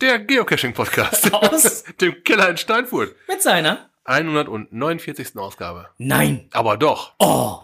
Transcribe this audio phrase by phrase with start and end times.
[0.00, 1.32] Der Geocaching-Podcast.
[1.34, 1.84] Aus?
[2.00, 3.14] Dem Keller in Steinfurt.
[3.28, 3.90] Mit seiner?
[4.04, 5.36] 149.
[5.36, 5.88] Ausgabe.
[5.98, 6.48] Nein.
[6.52, 7.12] Aber doch.
[7.18, 7.58] Oh.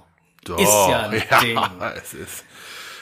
[0.45, 0.59] doch.
[0.59, 1.59] Ist ja ein ja, Ding.
[1.97, 2.45] Es ist,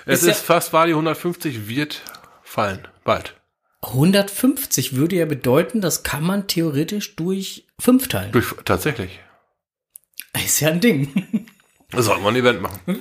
[0.06, 2.02] es Ist ist, ja- fast wahr, die 150 wird
[2.42, 2.86] fallen.
[3.04, 3.34] Bald.
[3.82, 8.32] 150 würde ja bedeuten, das kann man theoretisch durch fünf teilen.
[8.32, 9.20] Durch, tatsächlich.
[10.42, 11.46] Ist ja ein Ding.
[11.92, 12.80] Sollten wir ein Event machen.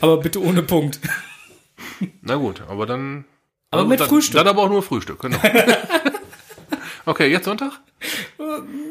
[0.00, 1.00] Aber bitte ohne Punkt.
[2.22, 3.24] Na gut, aber dann.
[3.70, 4.36] Aber mit dann, Frühstück.
[4.36, 5.38] Dann aber auch nur Frühstück, genau.
[7.06, 7.72] okay, jetzt Sonntag?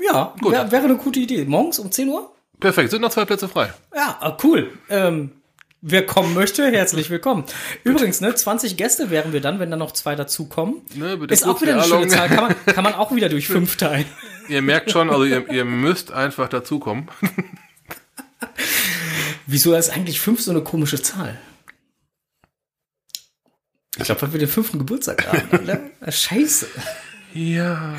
[0.04, 1.46] Ja, wär, wäre eine gute Idee.
[1.46, 2.32] Morgens um 10 Uhr?
[2.60, 3.73] Perfekt, sind noch zwei Plätze frei.
[3.95, 4.72] Ja, ah, cool.
[4.90, 5.31] Ähm,
[5.81, 7.44] wer kommen möchte, herzlich willkommen.
[7.84, 10.81] Übrigens, ne, 20 Gäste wären wir dann, wenn da noch zwei dazukommen.
[10.96, 12.08] Ne, Ist auch wieder eine schöne.
[12.08, 12.30] Zahl.
[12.30, 14.06] Kann man, kann man auch wieder durch fünf teilen.
[14.48, 17.08] Ihr merkt schon, also ihr, ihr müsst einfach dazukommen.
[19.48, 21.40] Wieso ist eigentlich fünf so eine komische Zahl?
[24.02, 25.66] Ich glaube, weil wir den fünften Geburtstag haben.
[25.66, 25.80] Ne?
[26.11, 26.67] Scheiße.
[27.33, 27.95] Ja.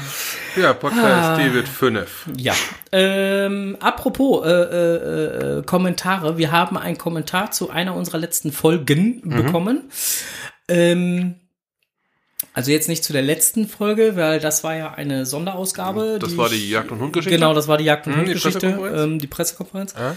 [0.57, 1.37] Ja, Podcast Ah.
[1.39, 2.27] D wird fünf.
[2.37, 2.53] Ja.
[2.93, 6.37] Ähm, apropos äh, äh, äh, Kommentare.
[6.37, 9.91] Wir haben einen Kommentar zu einer unserer letzten Folgen bekommen.
[10.69, 11.37] Ähm,
[12.53, 16.19] also jetzt nicht zu der letzten Folge, weil das war ja eine Sonderausgabe.
[16.21, 17.35] Das war die Jagd- und Hundgeschichte?
[17.35, 19.03] Genau, das war die Jagd- und Mhm, die Hundgeschichte, Pressekonferenz?
[19.13, 19.95] ähm, die Pressekonferenz.
[19.95, 20.17] Noch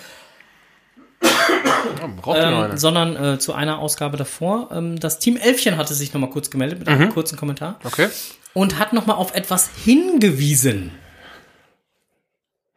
[2.35, 4.69] Ähm, sondern äh, zu einer Ausgabe davor.
[4.71, 6.93] Ähm, das Team Elfchen hatte sich nochmal kurz gemeldet mit Mhm.
[6.95, 8.07] einem kurzen Kommentar Okay.
[8.53, 10.91] und hat nochmal auf etwas hingewiesen.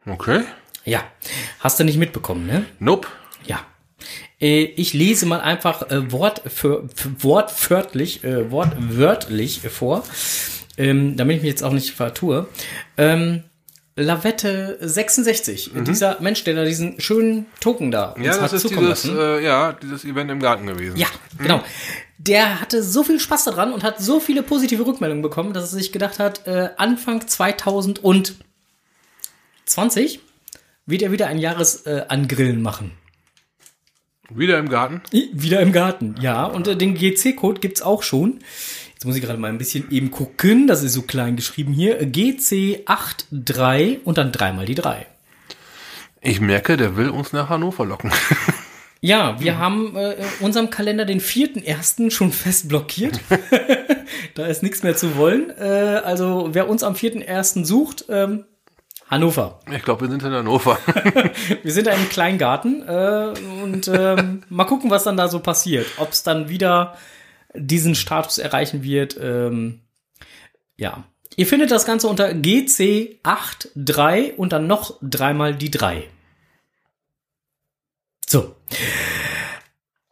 [0.05, 0.43] Okay.
[0.85, 1.03] Ja,
[1.59, 2.65] hast du nicht mitbekommen, ne?
[2.79, 3.07] Nope.
[3.45, 3.59] Ja.
[4.39, 10.03] Äh, Ich lese mal einfach äh, Wort für, für wortwörtlich, äh, wortwörtlich vor,
[10.77, 12.47] ähm, damit ich mich jetzt auch nicht vertue.
[12.97, 13.43] Ähm,
[13.99, 18.23] Lavette 66, dieser Mensch, der da diesen schönen Token da uns Mhm.
[18.25, 19.19] Ja, das hat ist zukommen dieses, lassen.
[19.19, 20.97] äh, ja, dieses Event im Garten gewesen.
[20.97, 21.63] Ja, genau.
[22.17, 25.79] Der hatte so viel Spaß daran und hat so viele positive Rückmeldungen bekommen, dass er
[25.79, 28.39] sich gedacht hat, äh, Anfang 2020
[30.85, 32.91] wird er wieder ein Jahresangrillen äh, machen.
[34.31, 35.01] Wieder im Garten.
[35.33, 36.45] Wieder im Garten, ja.
[36.45, 38.39] Und äh, den GC-Code gibt's auch schon.
[38.99, 40.67] Jetzt muss ich gerade mal ein bisschen eben gucken.
[40.67, 42.03] Das ist so klein geschrieben hier.
[42.03, 45.05] GC83 und dann dreimal die drei.
[46.19, 48.11] Ich merke, der will uns nach Hannover locken.
[49.01, 53.21] Ja, wir haben äh, in unserem Kalender den vierten ersten schon fest blockiert.
[54.35, 55.53] da ist nichts mehr zu wollen.
[55.57, 58.43] Äh, also wer uns am vierten ersten sucht, ähm,
[59.09, 59.61] Hannover.
[59.73, 60.77] Ich glaube, wir sind in Hannover.
[61.63, 63.33] Wir sind da im Kleingarten äh,
[63.63, 65.87] und ähm, mal gucken, was dann da so passiert.
[65.95, 66.97] Ob es dann wieder
[67.53, 69.17] diesen Status erreichen wird.
[69.19, 69.81] Ähm,
[70.77, 71.03] ja.
[71.35, 76.07] Ihr findet das Ganze unter GC83 und dann noch dreimal die 3.
[78.27, 78.55] So.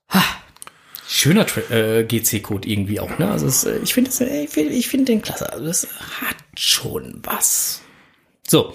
[0.09, 0.23] Ha.
[1.07, 3.29] Schöner äh, GC-Code irgendwie auch, ne?
[3.29, 5.51] Also es, äh, ich finde es, äh, ich finde ich find den klasse.
[5.51, 5.87] Also das
[6.21, 7.81] hat schon was.
[8.47, 8.73] So.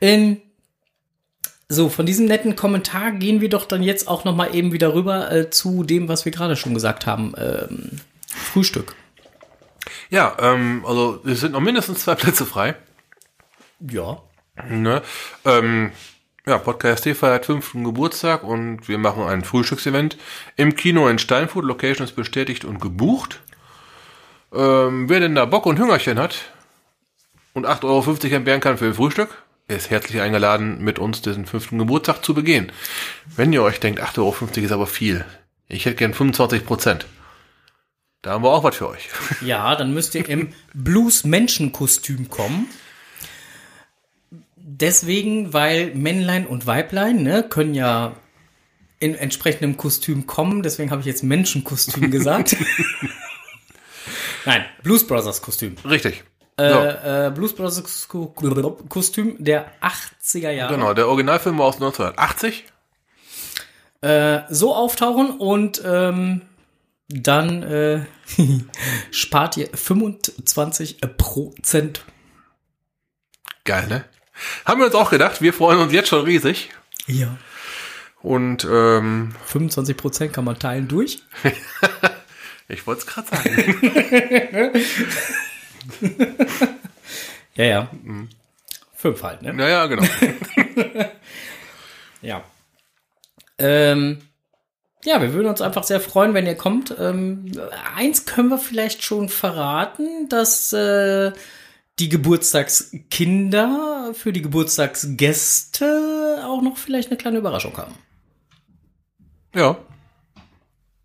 [0.00, 0.42] Ähm,
[1.68, 4.94] so, von diesem netten Kommentar gehen wir doch dann jetzt auch noch mal eben wieder
[4.94, 7.34] rüber äh, zu dem, was wir gerade schon gesagt haben.
[7.36, 8.94] Ähm, Frühstück.
[10.08, 12.74] ja, ähm, also es sind noch mindestens zwei Plätze frei.
[13.80, 14.22] Ja.
[14.68, 15.02] Ne?
[15.44, 15.92] Ähm,
[16.46, 20.16] ja, Podcast T feiert fünften Geburtstag und wir machen ein Frühstücksevent
[20.56, 21.66] im Kino in Steinfurt.
[21.66, 23.40] Location ist bestätigt und gebucht.
[24.54, 26.50] Ähm, wer denn da Bock und Hüngerchen hat
[27.52, 31.78] und 8,50 Euro entbehren kann für ein Frühstück, ist herzlich eingeladen, mit uns diesen fünften
[31.78, 32.72] Geburtstag zu begehen.
[33.36, 34.34] Wenn ihr euch denkt, 8,50 Euro
[34.64, 35.24] ist aber viel.
[35.68, 37.06] Ich hätte gern 25 Prozent.
[38.22, 39.08] Da haben wir auch was für euch.
[39.42, 42.66] Ja, dann müsst ihr im Blues-Menschen-Kostüm kommen.
[44.56, 48.16] Deswegen, weil Männlein und Weiblein ne, können ja
[49.00, 50.62] in entsprechendem Kostüm kommen.
[50.62, 52.56] Deswegen habe ich jetzt Menschenkostüm gesagt.
[54.44, 55.76] Nein, Blues Brothers Kostüm.
[55.84, 56.24] Richtig.
[56.58, 58.26] Äh, äh, Blues Brothers Ko-
[58.88, 60.74] Kostüm der 80er Jahre.
[60.74, 62.64] genau, der Originalfilm war aus 1980.
[64.00, 66.42] Äh, so auftauchen und ähm,
[67.08, 68.04] dann äh,
[69.10, 72.04] spart ihr 25 Prozent.
[73.64, 74.04] Geil, ne?
[74.64, 76.70] Haben wir uns auch gedacht, wir freuen uns jetzt schon riesig.
[77.06, 77.36] Ja.
[78.20, 81.22] Und ähm, 25 Prozent kann man teilen durch.
[82.68, 84.72] ich wollte es gerade sagen.
[87.54, 87.90] Ja, ja.
[88.94, 89.52] Fünf halt, ne?
[89.52, 90.04] naja, genau.
[92.22, 92.42] Ja.
[93.58, 94.18] Ähm,
[95.04, 96.94] ja, wir würden uns einfach sehr freuen, wenn ihr kommt.
[96.98, 97.52] Ähm,
[97.96, 101.32] eins können wir vielleicht schon verraten, dass äh,
[101.98, 107.94] die Geburtstagskinder für die Geburtstagsgäste auch noch vielleicht eine kleine Überraschung haben.
[109.54, 109.76] Ja.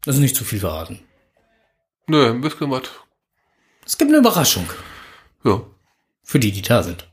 [0.04, 1.00] Das ist nicht zu viel verraten.
[2.08, 2.84] Nö, ein bisschen was.
[3.85, 4.69] Es gibt eine Überraschung
[5.44, 5.62] Ja.
[6.24, 7.07] für die, die da sind.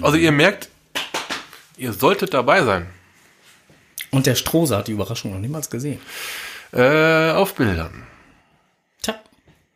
[0.00, 0.68] Also ihr merkt,
[1.76, 2.88] ihr solltet dabei sein.
[4.10, 6.00] Und der Strose hat die Überraschung noch niemals gesehen.
[6.72, 8.06] Äh, auf Bildern.
[9.02, 9.20] Tja,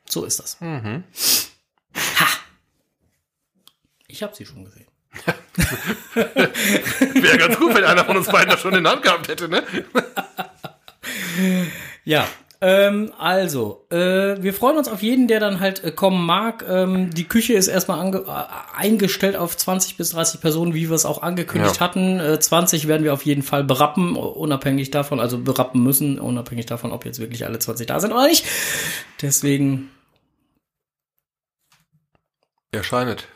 [0.08, 0.60] so ist das.
[0.60, 1.04] Mhm.
[1.94, 2.26] Ha!
[4.06, 4.86] Ich habe sie schon gesehen.
[6.14, 9.48] Wäre ganz gut, wenn einer von uns beiden das schon in der Hand gehabt hätte,
[9.48, 9.62] ne?
[12.04, 12.26] Ja,
[12.62, 16.64] ähm, also, äh, wir freuen uns auf jeden, der dann halt äh, kommen mag.
[16.68, 18.20] Ähm, die Küche ist erstmal äh,
[18.76, 21.80] eingestellt auf 20 bis 30 Personen, wie wir es auch angekündigt Ja.
[21.80, 22.20] hatten.
[22.20, 26.92] Äh, 20 werden wir auf jeden Fall berappen, unabhängig davon, also berappen müssen, unabhängig davon,
[26.92, 28.46] ob jetzt wirklich alle 20 da sind oder nicht.
[29.20, 29.90] Deswegen
[32.70, 33.26] Erscheinet.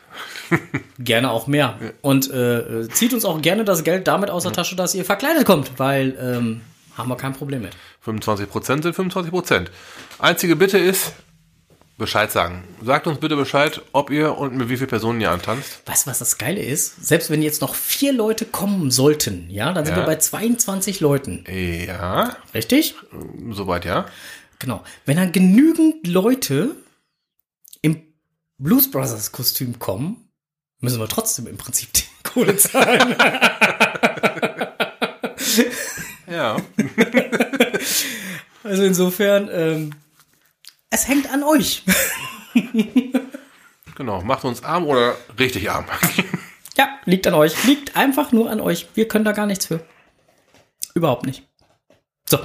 [0.99, 1.77] gerne auch mehr.
[2.01, 5.05] Und äh, äh, zieht uns auch gerne das Geld damit aus der Tasche, dass ihr
[5.05, 6.61] verkleidet kommt, weil ähm,
[6.97, 7.73] haben wir kein Problem mit.
[8.05, 9.67] 25% sind 25%.
[10.19, 11.13] Einzige Bitte ist,
[11.97, 12.63] Bescheid sagen.
[12.83, 15.81] Sagt uns bitte Bescheid, ob ihr und mit wie vielen Personen ihr antanzt.
[15.87, 17.03] Weißt du, was das Geile ist?
[17.03, 20.01] Selbst wenn jetzt noch vier Leute kommen sollten, ja, dann sind Ja.
[20.03, 21.43] wir bei 22 Leuten.
[21.49, 22.93] Ja, Richtig?
[23.49, 24.05] soweit ja.
[24.59, 24.83] Genau.
[25.05, 26.75] Wenn dann genügend Leute
[27.81, 28.01] im
[28.59, 30.29] Blues Brothers Kostüm kommen,
[30.79, 33.15] müssen wir trotzdem im Prinzip die Kohle zahlen.
[36.29, 36.57] Ja.
[38.63, 39.91] also insofern, ähm,
[40.89, 41.83] es hängt an euch.
[43.95, 45.85] Genau, macht uns arm oder richtig arm.
[46.77, 47.63] ja, liegt an euch.
[47.65, 48.87] Liegt einfach nur an euch.
[48.93, 49.79] Wir können da gar nichts für.
[50.93, 51.43] Überhaupt nicht.
[52.29, 52.39] So.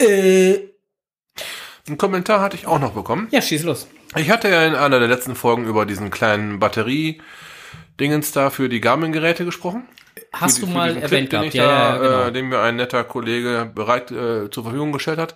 [0.00, 0.58] Äh,
[1.86, 3.28] Einen Kommentar hatte ich auch noch bekommen.
[3.30, 3.86] ja, schieß los.
[4.16, 8.80] Ich hatte ja in einer der letzten Folgen über diesen kleinen Batterie-Dingens da für die
[8.80, 9.86] Garmin-Geräte gesprochen.
[10.40, 11.48] Hast Für du für mal erwähnt Clip, den gehabt?
[11.48, 12.22] ich Ja, da, ja, genau.
[12.28, 15.34] äh, den mir ein netter Kollege bereit äh, zur Verfügung gestellt hat.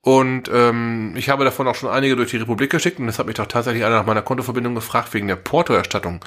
[0.00, 3.26] Und ähm, ich habe davon auch schon einige durch die Republik geschickt und es hat
[3.26, 6.24] mich doch tatsächlich einer nach meiner Kontoverbindung gefragt wegen der Portoerstattung.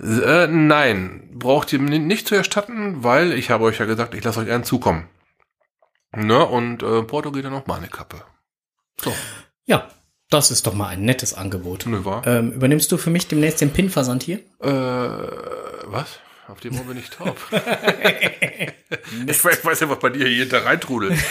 [0.00, 4.22] Äh, nein, braucht ihr ni- nicht zu erstatten, weil ich habe euch ja gesagt, ich
[4.22, 5.08] lasse euch einen zukommen.
[6.14, 6.44] Ne?
[6.44, 8.18] Und äh, Porto geht dann auf meine Kappe.
[9.00, 9.12] So,
[9.64, 9.88] Ja,
[10.30, 11.86] das ist doch mal ein nettes Angebot.
[11.86, 12.26] nö, war.
[12.26, 14.38] Ähm, übernimmst du für mich demnächst den PIN-Versand hier?
[14.60, 14.70] Äh,
[15.86, 16.20] was?
[16.48, 17.36] Auf dem Ohr bin ich taub.
[19.26, 21.18] ich weiß, weiß ja, was bei dir jeden Tag reintrudelt.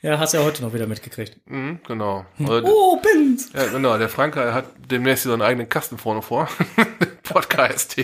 [0.00, 1.36] Ja, hast ja heute noch wieder mitgekriegt.
[1.46, 2.24] Mhm, genau.
[2.38, 3.50] Also, Oh, Pins!
[3.52, 3.98] ja, genau.
[3.98, 6.48] Der Franke hat demnächst so einen eigenen Kasten vorne vor.
[7.24, 7.96] Podcast.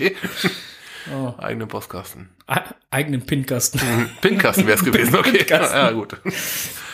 [1.13, 1.33] Oh.
[1.37, 2.29] Eigenen Postkasten.
[2.49, 2.55] E
[2.91, 3.79] eigenen Pinkasten.
[4.19, 5.37] Pinkasten wäre es gewesen, okay.
[5.37, 5.77] Pinkasten.
[5.77, 6.17] Ja, gut.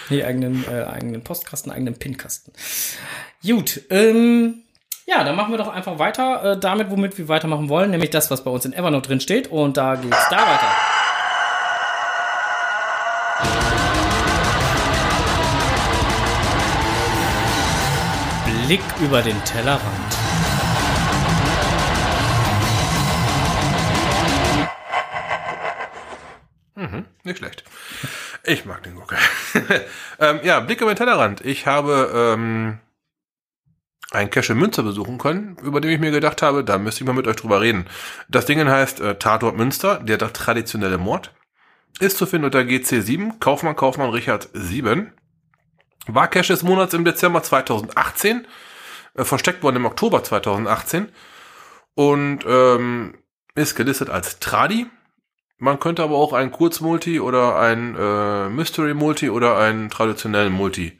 [0.09, 2.53] nee, eigenen, äh, eigenen Postkasten, eigenen Pinkasten.
[3.43, 4.61] Gut, ähm,
[5.05, 8.31] ja, dann machen wir doch einfach weiter äh, damit, womit wir weitermachen wollen, nämlich das,
[8.31, 9.47] was bei uns in Evernote drin steht.
[9.47, 10.67] Und da geht's da weiter.
[18.67, 20.21] Blick über den Tellerrand.
[27.23, 27.63] Nicht schlecht.
[28.43, 29.17] Ich mag den Gucker.
[30.19, 31.41] ähm, ja, Blick über den Tellerrand.
[31.41, 32.79] Ich habe ähm,
[34.11, 37.07] einen Cache in Münster besuchen können, über den ich mir gedacht habe, da müsste ich
[37.07, 37.85] mal mit euch drüber reden.
[38.29, 41.33] Das Ding heißt äh, Tatort Münster, der traditionelle Mord.
[41.99, 45.13] Ist zu finden unter GC7, Kaufmann, Kaufmann, Richard 7.
[46.07, 48.47] War Cache des Monats im Dezember 2018,
[49.15, 51.09] äh, versteckt worden im Oktober 2018
[51.95, 53.17] und ähm,
[53.55, 54.87] ist gelistet als Tradi.
[55.57, 60.99] Man könnte aber auch ein Kurzmulti oder ein äh, Mystery Multi oder einen traditionellen Multi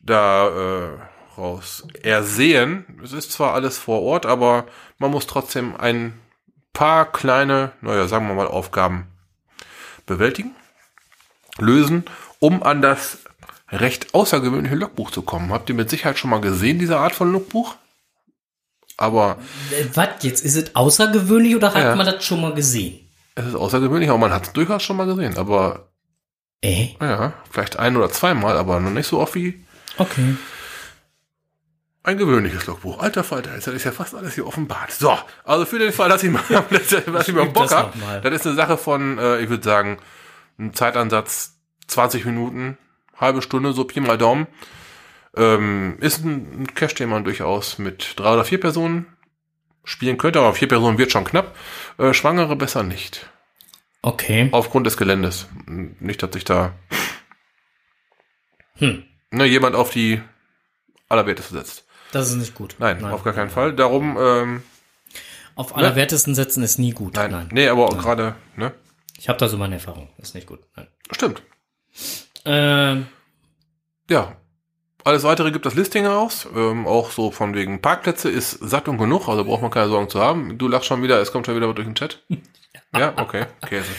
[0.00, 0.98] da äh,
[1.38, 2.84] raus ersehen.
[3.02, 4.66] Es ist zwar alles vor Ort, aber
[4.98, 6.12] man muss trotzdem ein
[6.72, 9.06] paar kleine, naja, sagen wir mal, Aufgaben
[10.06, 10.54] bewältigen,
[11.58, 12.04] lösen,
[12.40, 13.18] um an das
[13.70, 15.52] recht außergewöhnliche Logbuch zu kommen.
[15.52, 17.74] Habt ihr mit Sicherheit schon mal gesehen, diese Art von Logbuch?
[18.96, 19.38] Aber
[19.70, 20.44] Äh, was jetzt?
[20.44, 21.94] Ist es außergewöhnlich oder hat Ja.
[21.96, 23.04] man das schon mal gesehen?
[23.34, 25.36] es ist außergewöhnlich, aber man hat es durchaus schon mal gesehen.
[25.38, 25.88] Aber
[26.60, 29.64] Äh, Ja, vielleicht ein oder zweimal, aber noch nicht so oft wie
[29.98, 30.34] okay.
[32.08, 33.00] Ein gewöhnliches Logbuch.
[33.00, 34.90] Alter Falter, jetzt ist ja fast alles hier offenbart.
[34.92, 38.02] So, also für den Fall, dass ich mal, dass ich mal Bock das hab, noch
[38.02, 38.20] mal.
[38.22, 39.98] das ist eine Sache von, äh, ich würde sagen,
[40.58, 42.78] ein Zeitansatz 20 Minuten,
[43.16, 44.46] halbe Stunde, so Pi mal Daumen.
[45.36, 49.06] Ähm, ist ein, ein Cache, den man durchaus mit drei oder vier Personen
[49.84, 51.54] spielen könnte, aber vier Personen wird schon knapp.
[51.98, 53.28] Äh, Schwangere besser nicht.
[54.00, 54.48] Okay.
[54.52, 55.46] Aufgrund des Geländes.
[55.66, 56.72] Nicht, dass sich da
[58.76, 59.04] Hm.
[59.30, 60.22] ne, jemand auf die
[61.08, 61.87] Allerwerteste setzt.
[62.12, 62.76] Das ist nicht gut.
[62.78, 63.74] Nein, auf gar keinen Fall.
[63.74, 64.62] Darum, ähm,
[65.54, 67.14] Auf allerwertesten setzen ist nie gut.
[67.16, 67.48] nein, Nein.
[67.52, 68.72] nee, aber auch gerade, ne,
[69.18, 70.08] Ich habe da so meine Erfahrung.
[70.18, 70.60] Ist nicht gut.
[70.76, 70.86] Nein.
[71.10, 71.42] stimmt.
[72.44, 73.06] Ähm,
[74.08, 74.36] Ja.
[75.04, 76.46] Alles weitere gibt das Listing aus.
[76.54, 80.08] Ähm, auch so von wegen Parkplätze ist satt und genug, also braucht man keine Sorgen
[80.10, 80.58] zu haben.
[80.58, 82.22] Du lachst schon wieder, es kommt schon wieder durch den Chat.
[82.94, 83.46] Ja, okay.
[83.66, 83.90] Käse.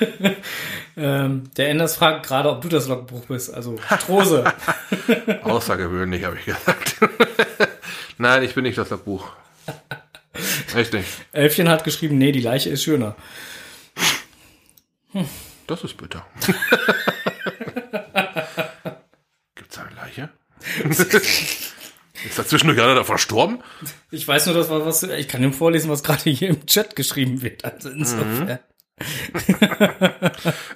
[0.96, 4.44] ähm, der Enders fragt gerade, ob du das Logbuch bist, also Strose.
[5.42, 6.96] Außergewöhnlich, habe ich gesagt.
[8.18, 9.30] Nein, ich bin nicht das Logbuch.
[10.74, 11.08] Echt nicht.
[11.32, 13.16] Elfchen hat geschrieben, nee, die Leiche ist schöner.
[15.66, 16.26] Das ist bitter.
[19.54, 20.28] Gibt's eine Leiche?
[22.24, 23.62] Ist dazwischen gerade da verstorben?
[24.10, 26.96] Ich weiß nur, dass was, was ich kann ihm vorlesen, was gerade hier im Chat
[26.96, 27.64] geschrieben wird.
[27.64, 28.58] Also insofern.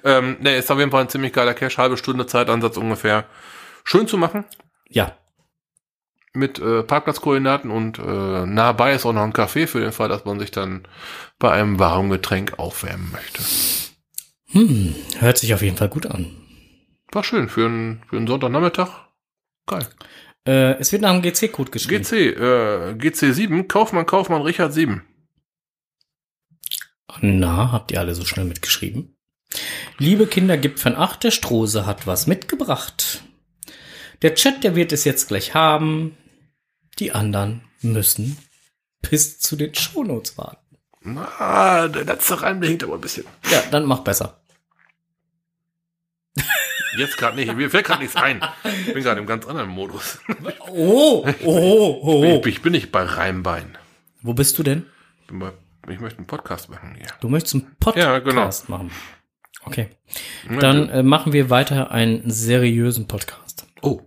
[0.03, 3.25] Ähm, ne, ist auf jeden Fall ein ziemlich geiler Cache, halbe Stunde Zeitansatz ungefähr.
[3.83, 4.45] Schön zu machen.
[4.87, 5.15] Ja,
[6.33, 10.09] mit äh, Parkplatzkoordinaten und äh, nah bei ist auch noch ein Café für den Fall,
[10.09, 10.87] dass man sich dann
[11.39, 13.43] bei einem warmen Getränk aufwärmen möchte.
[14.51, 16.27] hm, hört sich auf jeden Fall gut an.
[17.11, 18.89] War schön für einen, für einen Sonntagnachmittag.
[19.67, 19.87] Geil.
[20.47, 22.03] Äh, es wird nach einem GC-Code geschrieben.
[22.03, 25.03] GC, äh, GC7, Kaufmann, Kaufmann, Richard 7.
[27.21, 29.17] Na, habt ihr alle so schnell mitgeschrieben?
[29.97, 33.23] Liebe Kinder, gibt von 8, der Strose hat was mitgebracht.
[34.21, 36.17] Der Chat, der wird es jetzt gleich haben.
[36.99, 38.37] Die anderen müssen
[39.01, 40.77] bis zu den Shownotes warten.
[41.01, 43.25] Na, der letzte Reim, der hinkt aber ein bisschen.
[43.51, 44.41] Ja, dann mach besser.
[46.97, 48.41] Jetzt gerade nicht, mir fällt gerade nichts ein.
[48.85, 50.19] Ich bin gerade im ganz anderen Modus.
[50.69, 52.41] Oh, oh, oh.
[52.41, 53.77] Ich, ich bin nicht bei Reimbein.
[54.21, 54.85] Wo bist du denn?
[55.21, 55.51] Ich, bin bei,
[55.89, 57.07] ich möchte einen Podcast machen hier.
[57.21, 58.49] Du möchtest einen Podcast Ja, genau.
[58.67, 58.91] machen.
[59.63, 59.89] Okay.
[60.59, 63.67] Dann äh, machen wir weiter einen seriösen Podcast.
[63.81, 64.01] Oh.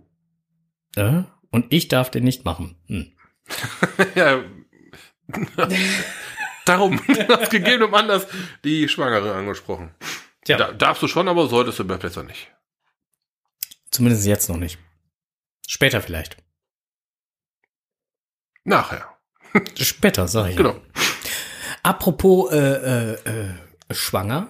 [0.95, 1.23] Äh?
[1.51, 2.75] Und ich darf den nicht machen.
[2.87, 3.11] Hm.
[4.15, 4.43] Ja.
[6.65, 6.99] Darum
[7.29, 8.27] hast gegebenem Anlass
[8.63, 9.91] die Schwangere angesprochen.
[10.43, 10.57] Tja.
[10.57, 12.51] Da, darfst du schon, aber solltest du besser nicht.
[13.95, 14.77] Zumindest jetzt noch nicht.
[15.65, 16.35] Später vielleicht.
[18.65, 19.07] Nachher.
[19.77, 20.57] Später, sag ich.
[20.57, 20.75] Genau.
[21.81, 24.49] Apropos äh, äh, äh, schwanger.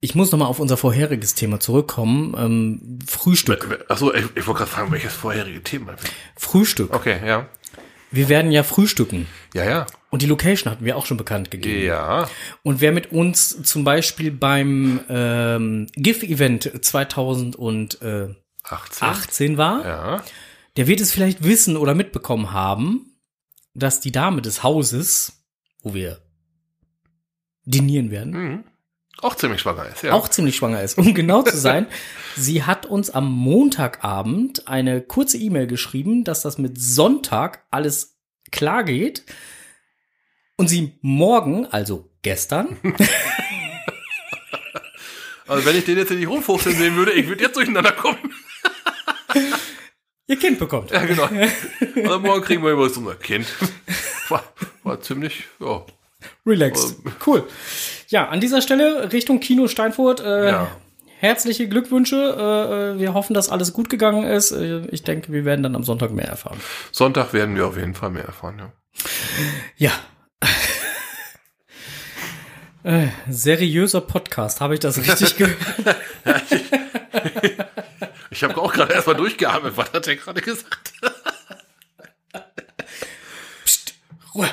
[0.00, 2.34] Ich muss noch mal auf unser vorheriges Thema zurückkommen.
[2.36, 3.84] Ähm, Frühstück.
[3.88, 5.94] Achso, ich, ich wollte gerade fragen, welches vorherige Thema.
[6.36, 6.92] Frühstück.
[6.92, 7.46] Okay, ja.
[8.10, 9.28] Wir werden ja frühstücken.
[9.54, 9.86] Ja, ja.
[10.10, 11.86] Und die Location hatten wir auch schon bekannt gegeben.
[11.86, 12.28] Ja.
[12.64, 18.34] Und wer mit uns zum Beispiel beim ähm, GIF-Event 2018
[18.70, 19.56] 18.
[19.56, 20.22] war, Ja.
[20.76, 23.18] der wird es vielleicht wissen oder mitbekommen haben,
[23.74, 25.44] dass die Dame des Hauses,
[25.82, 26.20] wo wir
[27.64, 28.64] dinieren werden, Mhm.
[29.20, 30.12] Auch ziemlich schwanger ist, ja.
[30.12, 30.96] auch ziemlich schwanger ist.
[30.96, 31.88] Um genau zu sein,
[32.36, 38.16] sie hat uns am Montagabend eine kurze E-Mail geschrieben, dass das mit Sonntag alles
[38.52, 39.24] klar geht
[40.56, 42.76] und sie morgen, also gestern,
[45.48, 48.18] Also wenn ich den jetzt nicht rumfuchteln sehen würde, ich würde jetzt durcheinander kommen.
[50.26, 50.90] ihr Kind bekommt.
[50.90, 51.28] Ja, genau.
[51.96, 53.46] Also morgen kriegen wir übrigens unser Kind.
[54.28, 54.44] War,
[54.84, 55.84] war ziemlich, ja.
[56.46, 56.96] Relaxed.
[57.26, 57.44] Cool.
[58.08, 60.20] Ja, an dieser Stelle Richtung Kino Steinfurt.
[60.20, 60.70] Äh, Ja.
[61.20, 62.14] Herzliche Glückwünsche.
[62.16, 64.52] Äh, äh, wir hoffen, dass alles gut gegangen ist.
[64.52, 66.60] Äh, ich denke, wir werden dann am Sonntag mehr erfahren.
[66.92, 68.72] Sonntag werden wir auf jeden Fall mehr erfahren, ja.
[69.76, 69.92] Ja.
[72.88, 75.56] Äh, seriöser Podcast, habe ich das richtig gehört?
[78.30, 79.76] Ich habe auch gerade erstmal durchgeatmet.
[79.76, 80.92] Was hat er gerade gesagt?
[83.64, 83.94] Psst,
[84.32, 84.48] Ruhe.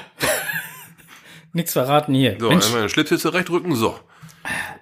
[1.54, 2.38] Nichts verraten hier.
[2.39, 3.75] So, Mensch, einmal den Schlips jetzt zurechtdrücken.
[3.75, 4.00] So,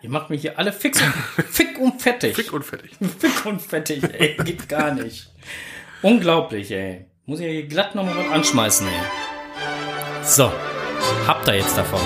[0.02, 1.14] ihr macht mich hier alle fix und,
[1.52, 2.36] fick und fertig.
[2.36, 2.92] fick und fertig.
[3.20, 4.38] Fick und fertig, ey.
[4.46, 5.30] Geht gar nicht.
[6.02, 7.06] Unglaublich, ey.
[7.26, 10.24] Muss ich hier glatt nochmal anschmeißen, ey.
[10.24, 10.50] So.
[11.28, 12.00] Habt ihr jetzt davon.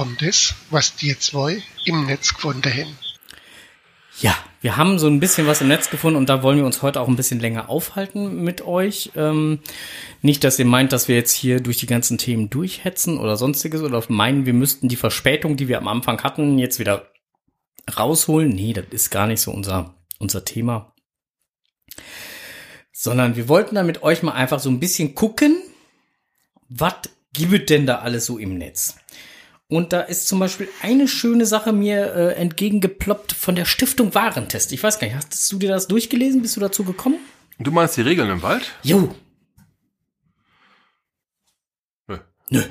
[0.00, 2.96] Kommt es, was die zwei im Netz gefunden haben.
[4.18, 6.80] Ja, wir haben so ein bisschen was im Netz gefunden und da wollen wir uns
[6.80, 9.10] heute auch ein bisschen länger aufhalten mit euch.
[9.14, 9.58] Ähm,
[10.22, 13.82] nicht, dass ihr meint, dass wir jetzt hier durch die ganzen Themen durchhetzen oder sonstiges
[13.82, 17.12] oder meinen, wir müssten die Verspätung, die wir am Anfang hatten, jetzt wieder
[17.94, 18.48] rausholen.
[18.48, 20.94] Nee, das ist gar nicht so unser, unser Thema.
[22.90, 25.60] Sondern wir wollten da mit euch mal einfach so ein bisschen gucken,
[26.70, 26.94] was
[27.34, 28.96] gibt denn da alles so im Netz?
[29.70, 34.72] Und da ist zum Beispiel eine schöne Sache mir äh, entgegengeploppt von der Stiftung Warentest.
[34.72, 36.42] Ich weiß gar nicht, hast du dir das durchgelesen?
[36.42, 37.18] Bist du dazu gekommen?
[37.60, 38.72] Du meinst die Regeln im Wald?
[38.82, 39.14] Jo.
[42.08, 42.18] Nö.
[42.50, 42.62] Nö.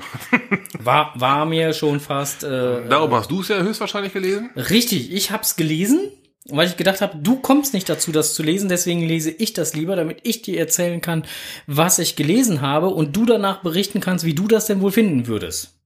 [0.78, 4.50] War, war mir schon fast äh, Darum hast du es ja höchstwahrscheinlich gelesen.
[4.54, 5.10] richtig.
[5.10, 6.10] Ich hab's gelesen
[6.48, 9.74] weil ich gedacht habe, du kommst nicht dazu, das zu lesen, deswegen lese ich das
[9.74, 11.24] lieber, damit ich dir erzählen kann,
[11.66, 15.26] was ich gelesen habe und du danach berichten kannst, wie du das denn wohl finden
[15.26, 15.79] würdest.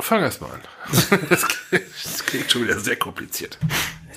[0.00, 0.60] Fang erst mal an.
[1.28, 3.58] Das klingt, das klingt schon wieder sehr kompliziert.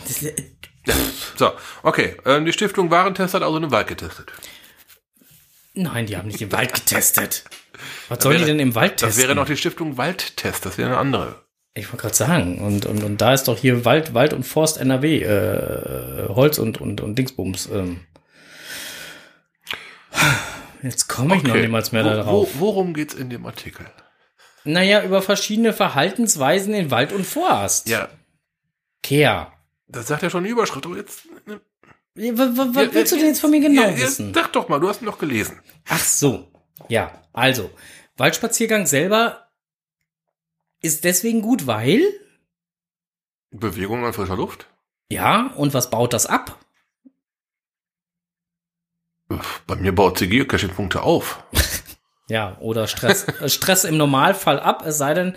[0.07, 0.95] Das, Ja.
[1.35, 1.51] So,
[1.83, 2.17] okay.
[2.25, 4.31] Ähm, die Stiftung Warentest hat also den Wald getestet.
[5.73, 7.43] nein, die haben nicht den Wald getestet.
[8.09, 9.09] Was sollen die wäre- denn im Wald testen?
[9.09, 11.43] Das wäre noch die Stiftung Waldtest, das wäre eine andere.
[11.73, 14.77] Ich wollte gerade sagen, und, und, und da ist doch hier Wald, Wald und Forst
[14.77, 17.67] NRW, äh, Holz und, und, und Dingsbums.
[17.71, 18.01] Ähm.
[20.83, 22.49] Jetzt komme ich noch niemals mehr Wo, darauf.
[22.55, 23.85] wo, worum geht's in dem Artikel?
[24.63, 27.87] Naja, über verschiedene Verhaltensweisen in Wald und Forst.
[27.89, 28.09] Ja,
[29.03, 29.51] Kehr.
[29.87, 30.85] das sagt ja schon die Überschrift.
[30.85, 31.59] Aber jetzt, ne,
[32.15, 34.33] Ja, wa- wa- Was Ja, willst du denn jetzt von mir genau ja, wissen?
[34.33, 35.59] Sag doch mal, du hast ihn doch gelesen.
[35.87, 36.51] Ach so.
[36.89, 37.71] Ja, also,
[38.17, 39.47] Waldspaziergang selber
[40.81, 42.01] ist deswegen gut, weil,
[43.51, 44.67] Bewegung an frischer Luft?
[45.11, 46.57] ja, und was baut das ab?
[49.67, 51.43] Bei mir baut sie Geocaching-Punkte auf.
[52.31, 53.25] Ja, oder Stress.
[53.41, 55.33] Äh, Stress im Normalfall ab, es sei denn,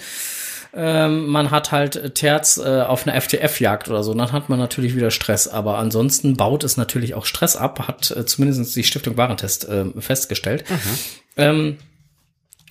[0.72, 4.94] ähm, man hat halt Terz äh, auf einer FTF-Jagd oder so, dann hat man natürlich
[4.94, 5.48] wieder Stress.
[5.48, 9.86] Aber ansonsten baut es natürlich auch Stress ab, hat äh, zumindest die Stiftung Warentest äh,
[9.98, 10.64] festgestellt.
[11.36, 11.78] Ähm,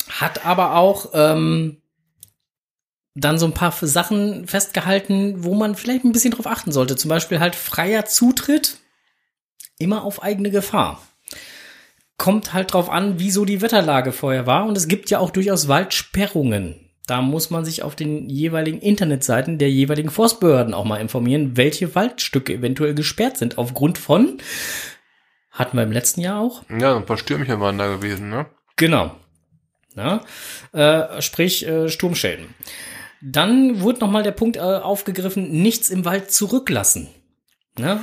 [0.10, 1.82] hat aber auch ähm,
[3.16, 6.96] dann so ein paar Sachen festgehalten, wo man vielleicht ein bisschen drauf achten sollte.
[6.96, 8.78] Zum Beispiel halt freier Zutritt,
[9.80, 11.02] immer auf eigene Gefahr
[12.18, 14.66] kommt halt drauf an, wieso die Wetterlage vorher war.
[14.66, 16.76] Und es gibt ja auch durchaus Waldsperrungen.
[17.06, 21.96] Da muss man sich auf den jeweiligen Internetseiten der jeweiligen Forstbehörden auch mal informieren, welche
[21.96, 23.58] Waldstücke eventuell gesperrt sind.
[23.58, 24.38] Aufgrund von,
[25.52, 28.46] hatten wir im letzten Jahr auch, Ja, ein paar Stürmchen waren da gewesen, ne?
[28.78, 29.16] Genau.
[29.96, 30.22] Ja,
[30.72, 32.48] äh, sprich äh, Sturmschäden.
[33.22, 37.10] Dann wurde nochmal der Punkt äh, aufgegriffen, nichts im Wald zurücklassen.
[37.78, 38.02] Ne?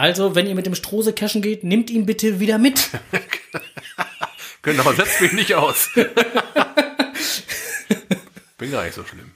[0.00, 2.88] Also, wenn ihr mit dem Strose cashen geht, nimmt ihn bitte wieder mit.
[4.62, 5.88] Genau, setzt mich nicht aus.
[8.58, 9.32] Bin gar nicht so schlimm.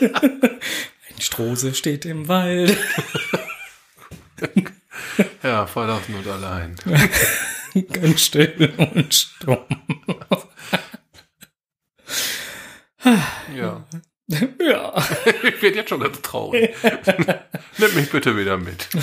[0.00, 2.74] Ein Strose steht im Wald.
[5.42, 6.74] Ja, verlassen und allein.
[7.92, 9.58] Ganz still und stumm.
[13.54, 13.84] Ja.
[14.60, 14.94] Ja.
[15.42, 16.70] Ich werde jetzt schon ganz traurig.
[17.78, 18.88] Nimm mich bitte wieder mit.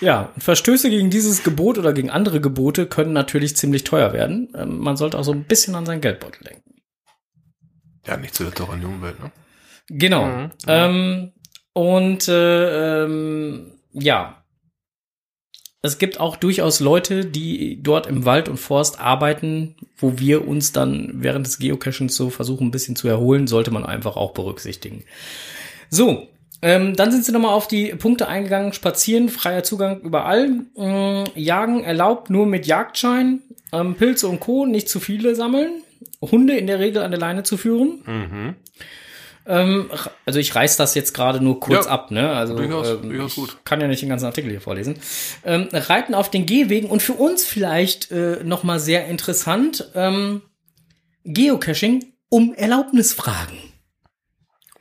[0.00, 4.50] Ja, Verstöße gegen dieses Gebot oder gegen andere Gebote können natürlich ziemlich teuer werden.
[4.54, 6.76] Ähm, man sollte auch so ein bisschen an seinen Geldbeutel denken.
[8.06, 9.30] Ja, nicht zuletzt auch an die Umwelt, ne?
[9.88, 10.24] Genau.
[10.24, 10.50] Mhm.
[10.66, 11.32] Ähm,
[11.74, 14.39] und äh, ähm, ja,
[15.82, 20.72] es gibt auch durchaus Leute, die dort im Wald und Forst arbeiten, wo wir uns
[20.72, 25.04] dann während des Geocachings so versuchen, ein bisschen zu erholen, sollte man einfach auch berücksichtigen.
[25.88, 26.28] So,
[26.62, 28.74] ähm, dann sind sie nochmal auf die Punkte eingegangen.
[28.74, 30.60] Spazieren, freier Zugang überall.
[30.76, 33.40] Ähm, Jagen erlaubt nur mit Jagdschein.
[33.72, 34.66] Ähm, Pilze und Co.
[34.66, 35.82] nicht zu viele sammeln.
[36.20, 38.02] Hunde in der Regel an der Leine zu führen.
[38.04, 38.54] Mhm.
[39.50, 39.90] Ähm,
[40.24, 42.30] also ich reiß das jetzt gerade nur kurz Ja, ab, ne?
[42.30, 43.56] Also durchaus- ähm, durchaus ich gut.
[43.64, 44.96] kann ja nicht den ganzen Artikel hier vorlesen.
[45.44, 50.42] Ähm, Reiten auf den Gehwegen und für uns vielleicht äh, noch mal sehr interessant ähm,
[51.24, 53.58] Geocaching um Erlaubnis fragen.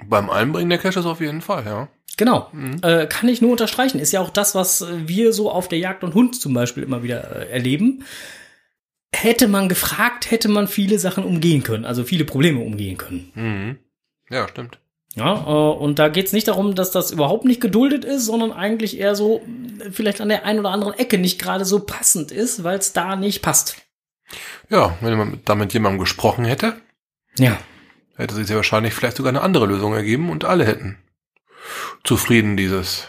[0.05, 1.87] Beim Einbringen der Caches auf jeden Fall, ja.
[2.15, 2.51] Genau,
[2.81, 3.99] äh, kann ich nur unterstreichen.
[3.99, 7.01] Ist ja auch das, was wir so auf der Jagd und Hund zum Beispiel immer
[7.01, 8.03] wieder äh, erleben.
[9.13, 13.31] Hätte man gefragt, hätte man viele Sachen umgehen können, also viele Probleme umgehen können.
[13.35, 13.77] Mhm.
[14.29, 14.79] Ja, stimmt.
[15.15, 18.99] Ja, äh, und da geht's nicht darum, dass das überhaupt nicht geduldet ist, sondern eigentlich
[18.99, 19.41] eher so
[19.91, 23.15] vielleicht an der einen oder anderen Ecke nicht gerade so passend ist, weil es da
[23.15, 23.75] nicht passt.
[24.69, 26.79] Ja, wenn man da mit jemandem gesprochen hätte,
[27.39, 27.57] Ja.
[28.15, 30.99] hätte sich sehr wahrscheinlich vielleicht sogar eine andere Lösung ergeben und alle hätten
[32.03, 33.07] zufrieden dieses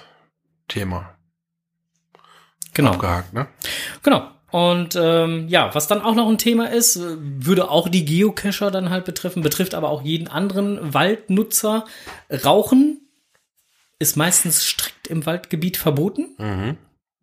[0.68, 1.14] Thema
[2.72, 2.92] Genau.
[2.92, 3.46] abgehakt, ne?
[4.02, 4.30] Genau.
[4.50, 8.70] Und ähm, ja, was dann auch noch ein Thema ist, äh, würde auch die Geocacher
[8.70, 11.84] dann halt betreffen, betrifft aber auch jeden anderen Waldnutzer.
[12.44, 13.00] Rauchen
[13.98, 16.34] ist meistens strikt im Waldgebiet verboten.
[16.38, 16.76] Mhm.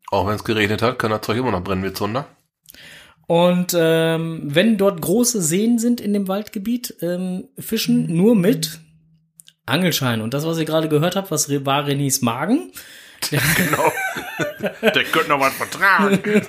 [0.09, 2.27] Auch wenn es geregnet hat, kann das Zeug immer noch brennen wie Zunder.
[3.27, 8.79] Und ähm, wenn dort große Seen sind in dem Waldgebiet, ähm, fischen nur mit
[9.65, 10.21] Angelschein.
[10.21, 12.71] Und das, was ihr gerade gehört habt, was war Renés Magen.
[13.29, 13.91] Genau.
[14.81, 16.21] der könnte noch was vertragen.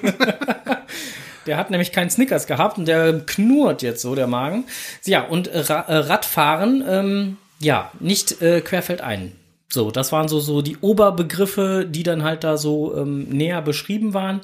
[1.46, 4.64] Der hat nämlich keinen Snickers gehabt und der knurrt jetzt so, der Magen.
[5.06, 9.32] Ja, und Ra äh, Radfahren, ähm, ja, nicht äh, querfeldein.
[9.70, 14.12] So, das waren so, so die Oberbegriffe, die dann halt da so ähm, näher beschrieben
[14.12, 14.42] waren.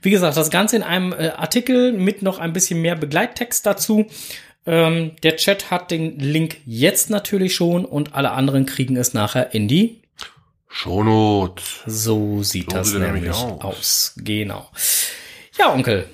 [0.00, 4.06] Wie gesagt, das Ganze in einem äh, Artikel mit noch ein bisschen mehr Begleittext dazu.
[4.66, 9.54] Ähm, der Chat hat den Link jetzt natürlich schon und alle anderen kriegen es nachher
[9.54, 10.00] in die
[10.76, 11.82] Shownotes.
[11.86, 13.60] So sieht So das sieht nämlich nämlich aus.
[13.62, 14.12] aus.
[14.16, 14.70] Genau.
[15.58, 16.06] Ja, Onkel,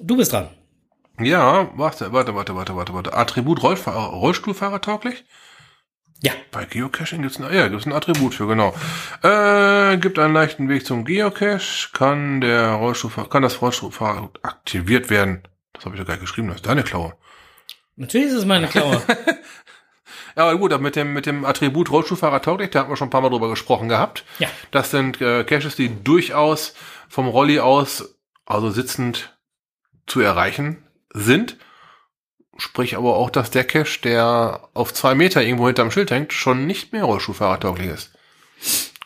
[0.00, 0.50] du bist dran.
[1.18, 3.14] Ja, warte, warte, warte, warte, warte, warte.
[3.14, 5.24] Attribut Rollfahrer, Rollstuhlfahrer tauglich?
[6.20, 6.32] Ja.
[6.50, 8.74] Bei Geocaching gibt's ein, ja, gibt's ein Attribut für, genau.
[9.22, 15.42] Äh, gibt einen leichten Weg zum Geocache, kann der Rollstuhlfahrer, kann das Rollstuhlfahrer aktiviert werden.
[15.72, 17.14] Das habe ich doch gar nicht geschrieben, das ist deine Klaue.
[17.96, 19.00] Natürlich ist es meine Klaue.
[20.38, 23.10] Ja, aber gut, mit dem, mit dem Attribut Rollstuhlfahrer tauglich, da hatten wir schon ein
[23.10, 24.24] paar Mal drüber gesprochen gehabt.
[24.38, 24.46] Ja.
[24.70, 26.74] Das sind äh, Caches, die durchaus
[27.08, 28.14] vom Rolli aus,
[28.46, 29.36] also sitzend
[30.06, 31.56] zu erreichen sind.
[32.56, 36.68] Sprich aber auch, dass der Cache, der auf zwei Meter irgendwo hinterm Schild hängt, schon
[36.68, 38.12] nicht mehr Rollstuhlfahrer tauglich ist.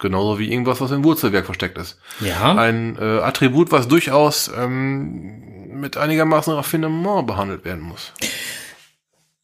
[0.00, 1.98] Genauso wie irgendwas, was im Wurzelwerk versteckt ist.
[2.20, 2.54] ja.
[2.56, 8.12] Ein äh, Attribut, was durchaus ähm, mit einigermaßen Raffinement behandelt werden muss.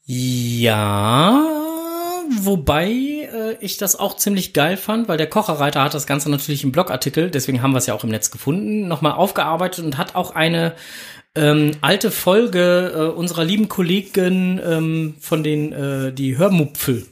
[0.04, 1.57] Ja,
[2.30, 6.64] wobei äh, ich das auch ziemlich geil fand, weil der Kocherreiter hat das Ganze natürlich
[6.64, 10.14] im Blogartikel, deswegen haben wir es ja auch im Netz gefunden, nochmal aufgearbeitet und hat
[10.14, 10.74] auch eine
[11.34, 17.06] ähm, alte Folge äh, unserer lieben Kollegen ähm, von den äh, die Hörmupfel,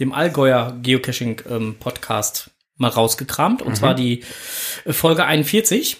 [0.00, 4.24] dem Allgäuer Geocaching ähm, Podcast mal rausgekramt und zwar die
[4.84, 5.98] äh, Folge 41.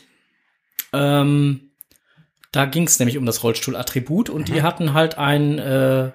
[0.93, 1.71] Ähm,
[2.53, 6.11] da ging es nämlich um das Rollstuhl-Attribut und die hatten halt einen äh,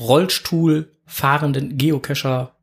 [0.00, 2.54] Rollstuhl fahrenden Geocacher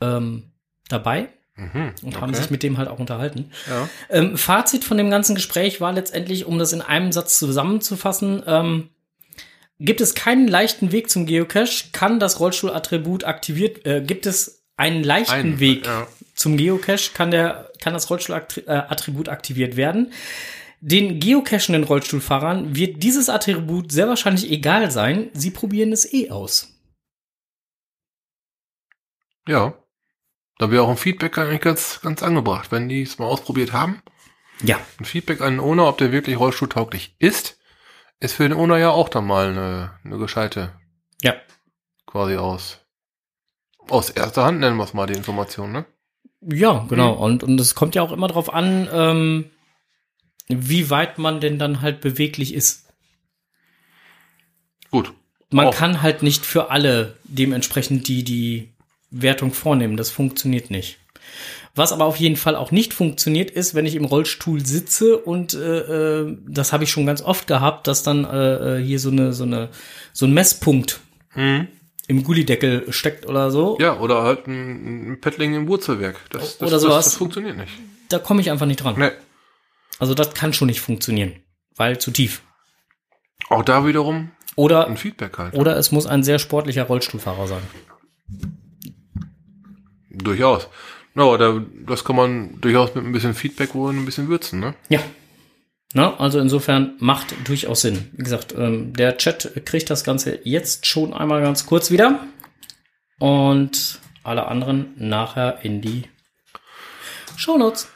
[0.00, 0.44] ähm,
[0.88, 2.40] dabei Mhm, und haben okay.
[2.40, 3.50] sich mit dem halt auch unterhalten.
[3.68, 3.86] Ja.
[4.08, 8.88] Ähm, Fazit von dem ganzen Gespräch war letztendlich, um das in einem Satz zusammenzufassen, ähm,
[9.78, 15.04] gibt es keinen leichten Weg zum Geocache, kann das Rollstuhl-Attribut aktiviert, äh, gibt es einen
[15.04, 16.06] leichten Ein- Weg ja.
[16.34, 20.10] zum Geocache, kann der, kann das Rollstuhl-Attribut aktiviert werden.
[20.80, 25.28] Den geocachenden Rollstuhlfahrern wird dieses Attribut sehr wahrscheinlich egal sein.
[25.34, 26.71] Sie probieren es eh aus.
[29.46, 29.74] Ja.
[30.58, 34.02] Da wäre auch ein Feedback eigentlich ganz, ganz angebracht, wenn die es mal ausprobiert haben.
[34.62, 34.78] Ja.
[34.98, 37.58] Ein Feedback an den Owner, ob der wirklich rollstuhltauglich ist,
[38.20, 40.72] ist für den Owner ja auch dann mal eine, eine gescheite,
[41.22, 41.34] Ja.
[42.06, 42.78] quasi aus,
[43.88, 45.84] aus erster Hand nennen wir es mal die Information, ne?
[46.40, 47.12] Ja, genau.
[47.14, 49.50] Und, und es kommt ja auch immer darauf an, ähm,
[50.48, 52.88] wie weit man denn dann halt beweglich ist.
[54.90, 55.12] Gut.
[55.50, 55.74] Man Auch.
[55.74, 58.71] kann halt nicht für alle dementsprechend die, die
[59.12, 59.96] Wertung vornehmen.
[59.96, 60.98] Das funktioniert nicht.
[61.74, 65.54] Was aber auf jeden Fall auch nicht funktioniert, ist, wenn ich im Rollstuhl sitze und
[65.54, 69.10] äh, äh, das habe ich schon ganz oft gehabt, dass dann äh, äh, hier so
[69.10, 69.70] eine so eine
[70.12, 71.00] so ein Messpunkt
[71.34, 71.68] Mhm.
[72.08, 73.78] im Gullideckel steckt oder so.
[73.80, 76.16] Ja, oder halt ein, ein Paddling im Wurzelwerk.
[76.28, 76.96] Das, das, Oder sowas.
[76.96, 77.72] Das, das funktioniert nicht.
[78.10, 78.96] Da komme ich einfach nicht dran.
[78.98, 79.12] Nee.
[79.98, 81.36] Also das kann schon nicht funktionieren,
[81.76, 82.42] weil zu tief.
[83.48, 85.54] Auch da wiederum Oder ein Feedback halt.
[85.54, 87.62] oder es muss ein sehr sportlicher Rollstuhlfahrer sein.
[90.24, 90.68] Durchaus.
[91.14, 94.74] No, da, das kann man durchaus mit ein bisschen Feedback wohl ein bisschen würzen, ne?
[94.88, 95.00] Ja.
[95.94, 98.08] Na, also insofern macht durchaus Sinn.
[98.12, 102.20] Wie gesagt, ähm, der Chat kriegt das Ganze jetzt schon einmal ganz kurz wieder.
[103.18, 106.04] Und alle anderen nachher in die
[107.36, 107.88] Shownotes.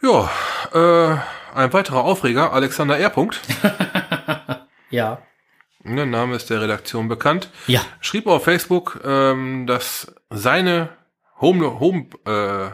[0.00, 0.30] Ja,
[0.72, 1.18] äh,
[1.54, 3.12] ein weiterer Aufreger, Alexander R.
[4.90, 5.22] Ja.
[5.84, 7.50] Der Name ist der Redaktion bekannt.
[7.66, 7.82] Ja.
[8.00, 10.90] Schrieb auf Facebook, ähm, dass seine
[11.44, 12.70] Home, Home äh,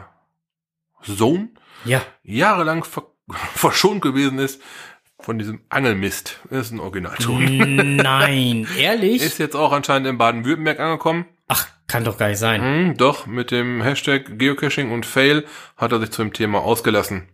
[1.03, 1.49] Zone
[1.83, 2.01] Ja.
[2.23, 3.03] jahrelang ver
[3.53, 4.61] verschont gewesen ist
[5.19, 6.39] von diesem Angelmist.
[6.49, 7.95] Das ist ein Originalton.
[7.97, 9.21] Nein, ehrlich?
[9.21, 11.25] Ist jetzt auch anscheinend in Baden-Württemberg angekommen.
[11.47, 12.61] Ach, kann doch gar nicht sein.
[12.61, 17.27] Hm, doch, mit dem Hashtag Geocaching und Fail hat er sich zu dem Thema ausgelassen.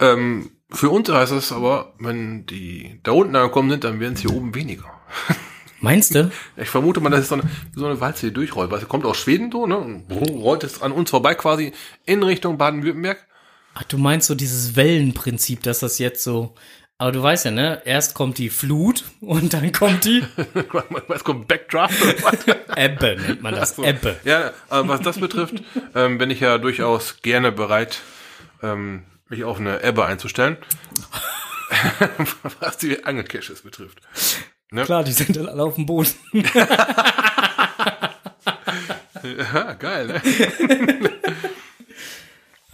[0.00, 4.20] Ähm, für uns heißt es aber, wenn die da unten angekommen sind, dann werden es
[4.20, 4.84] hier oben weniger.
[5.80, 6.30] Meinst du?
[6.56, 8.70] Ich vermute mal, das ist so eine, so eine Walze, die durchrollt.
[8.70, 9.78] Weil sie kommt aus Schweden so, ne?
[9.78, 11.72] Und rollt es an uns vorbei quasi
[12.04, 13.24] in Richtung Baden-Württemberg.
[13.74, 16.54] Ach, du meinst so dieses Wellenprinzip, dass das jetzt so.
[17.00, 17.80] Aber du weißt ja, ne?
[17.84, 20.24] Erst kommt die Flut und dann kommt die
[21.06, 22.56] Was kommt Backdraft oder was?
[22.76, 23.76] Ebbe, nennt man das.
[23.76, 23.84] So.
[23.84, 24.16] Ebbe.
[24.24, 25.62] Ja, was das betrifft,
[25.94, 28.00] ähm, bin ich ja durchaus gerne bereit,
[28.64, 30.56] ähm, mich auf eine Ebbe einzustellen.
[32.60, 34.00] was die Angelcaches betrifft.
[34.70, 34.84] Ne?
[34.84, 36.14] Klar, die sind alle auf dem Boden.
[39.22, 41.10] Ja, geil, ne?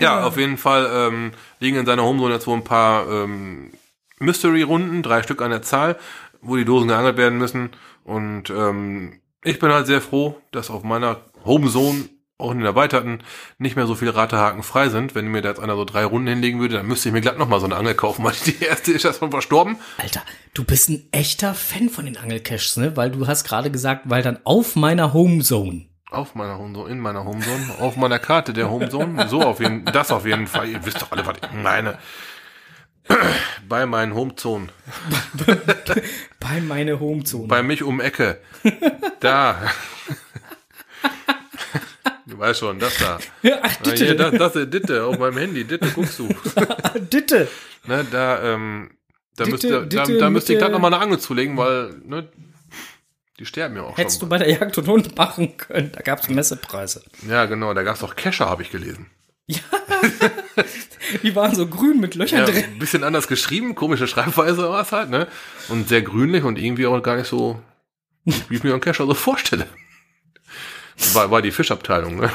[0.00, 3.70] ja, auf jeden Fall ähm, liegen in seiner Homezone jetzt wohl ein paar ähm,
[4.18, 5.96] Mystery-Runden, drei Stück an der Zahl,
[6.40, 7.70] wo die Dosen geangelt werden müssen.
[8.04, 12.08] Und ähm, ich bin halt sehr froh, dass auf meiner Homezone,
[12.44, 13.20] auch in den erweiterten,
[13.58, 15.14] nicht mehr so viele Ratehaken frei sind.
[15.14, 17.38] Wenn mir da jetzt einer so drei Runden hinlegen würde, dann müsste ich mir glatt
[17.38, 19.76] nochmal so eine Angel kaufen, weil die erste ist erst schon verstorben.
[19.98, 22.96] Alter, du bist ein echter Fan von den Angelcaches, ne?
[22.96, 25.86] Weil du hast gerade gesagt, weil dann auf meiner Homezone.
[26.10, 29.28] Auf meiner Homezone, in meiner Homezone, auf meiner Karte der Homezone.
[29.28, 30.68] So auf jeden, das auf jeden Fall.
[30.68, 31.98] Ihr wisst doch alle, was ich meine.
[33.68, 34.70] Bei meinen Homezonen.
[36.40, 37.48] Bei meine Homezone.
[37.48, 38.40] Bei mich um Ecke.
[39.20, 39.56] Da.
[42.26, 43.18] Du weißt schon, das da.
[43.42, 44.16] ja, ach, Ah, Hier, Ditte.
[44.16, 45.64] das, das ist Ditte auf meinem Handy.
[45.64, 46.28] Ditte guckst du.
[47.12, 47.48] Ditte.
[47.86, 48.90] Ne, da, ähm,
[49.36, 50.62] da, Ditte, müsste, da, Ditte, da müsste ich Mitte.
[50.62, 52.28] gerade noch mal eine Angel zulegen, weil, ne,
[53.38, 54.28] die sterben ja auch Hättest du schon.
[54.30, 55.90] bei der Jagd und Hund machen können.
[55.92, 57.02] Da gab's Messepreise.
[57.28, 59.10] Ja, genau, da gab's auch Kescher, habe ich gelesen.
[61.22, 62.64] Die waren so grün mit Löchern Ja, drin.
[62.64, 65.28] ein bisschen anders geschrieben, komische Schreibweise war es halt, ne?
[65.68, 67.60] Und sehr grünlich und irgendwie auch gar nicht so,
[68.24, 69.66] wie ich mir einen Kescher so vorstelle.
[71.12, 72.30] War, war die Fischabteilung, ne?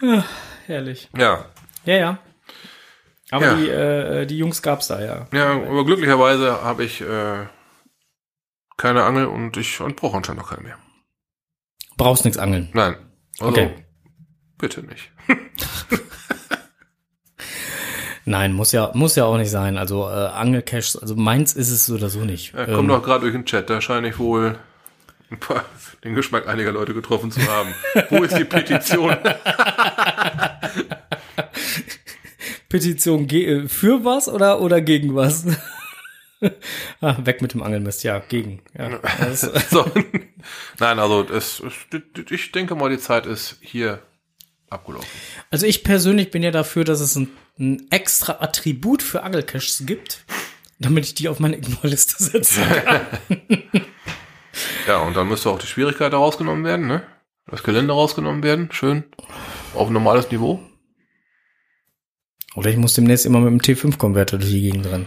[0.66, 1.08] Herrlich.
[1.16, 1.46] Ja.
[1.84, 2.18] Ja, ja.
[3.30, 3.54] Aber Ja.
[3.54, 5.26] die, äh, die Jungs gab's da, ja.
[5.32, 7.46] Ja, aber glücklicherweise habe ich äh,
[8.76, 10.78] keine Angel und ich und brauche anscheinend noch keine mehr.
[11.96, 12.70] Brauchst nix angeln.
[12.72, 12.96] Nein.
[13.38, 13.84] Also, Okay.
[14.58, 15.10] bitte nicht.
[18.26, 19.76] Nein, muss ja, muss ja auch nicht sein.
[19.78, 22.52] Also äh, Angelcaches, also meins ist es so oder so nicht.
[22.52, 24.58] Ja, kommt Ähm, doch gerade durch den Chat, da scheine ich wohl
[26.04, 27.74] den Geschmack einiger Leute getroffen zu haben.
[28.10, 29.16] Wo ist die Petition?
[32.70, 35.44] Petition äh, für was oder, oder gegen was?
[37.00, 38.62] ah, weg mit dem Angelmist, ja, gegen.
[38.78, 39.40] Ja, das,
[39.70, 39.90] so.
[40.78, 41.62] Nein, also es,
[42.30, 44.02] ich denke mal, die Zeit ist hier
[44.70, 45.08] abgelaufen.
[45.50, 50.24] also ich persönlich bin ja dafür, dass es ein, ein extra Attribut für Angelcaches gibt,
[50.78, 52.62] damit ich die auf meine Ignore-Liste setze.
[54.90, 57.06] Ja, und dann müsste auch die Schwierigkeit rausgenommen werden, ne?
[57.46, 59.04] Das Gelände rausgenommen werden, schön
[59.72, 60.60] auf ein normales Niveau.
[62.56, 65.06] oder ich muss demnächst immer mit dem T5-Konverter durch die Gegend rennen.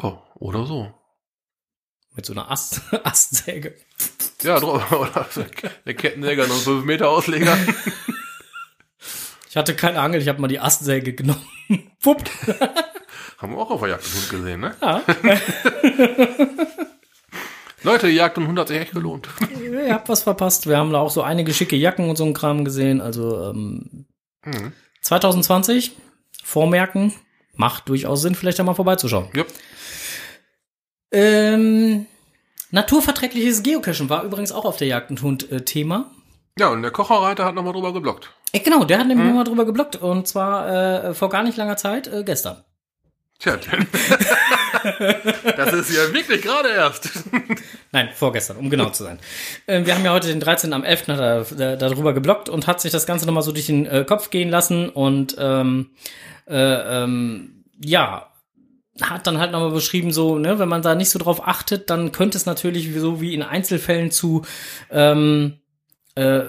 [0.00, 0.94] Oh, oder so.
[2.14, 3.74] Mit so einer Ast Astsäge.
[4.42, 5.26] Ja, oder
[5.84, 7.58] eine Kettensäger, noch 5 Meter Ausleger.
[9.50, 11.44] Ich hatte keine Angel, ich habe mal die Astsäge genommen.
[12.00, 12.22] Wupp.
[13.36, 14.74] Haben wir auch auf der Jagd gesehen, ne?
[14.80, 15.02] Ja.
[17.84, 19.28] Leute, die Jagd und Hund hat sich echt gelohnt.
[19.62, 20.66] Ihr habt was verpasst.
[20.68, 23.00] Wir haben da auch so einige schicke Jacken und so ein Kram gesehen.
[23.00, 24.06] Also ähm,
[24.44, 24.72] Mhm.
[25.02, 25.92] 2020,
[26.42, 27.12] vormerken,
[27.54, 29.28] macht durchaus Sinn, vielleicht da mal vorbeizuschauen.
[29.34, 29.44] Ja.
[31.12, 32.06] Ähm,
[32.70, 36.10] naturverträgliches Geocachen war übrigens auch auf der Jagd und Hund äh, Thema.
[36.58, 38.30] Ja, und der Kocherreiter hat nochmal drüber geblockt.
[38.52, 39.30] Äh, genau, der hat nämlich Mhm.
[39.30, 42.64] nochmal drüber geblockt und zwar äh, vor gar nicht langer Zeit, äh, gestern.
[43.38, 43.56] Tja,
[45.56, 47.10] das ist ja wirklich gerade erst.
[47.92, 49.18] Nein, vorgestern, um genau zu sein.
[49.66, 50.72] Äh, wir haben ja heute den 13.
[50.72, 51.08] am 11.
[51.08, 54.04] hat er da, darüber geblockt und hat sich das Ganze nochmal so durch den äh,
[54.06, 55.90] Kopf gehen lassen und ähm,
[56.46, 58.32] äh, ähm, ja,
[59.00, 62.12] hat dann halt nochmal beschrieben, so, ne, wenn man da nicht so drauf achtet, dann
[62.12, 64.42] könnte es natürlich so wie in Einzelfällen zu,
[64.90, 65.58] ähm,
[66.14, 66.42] äh,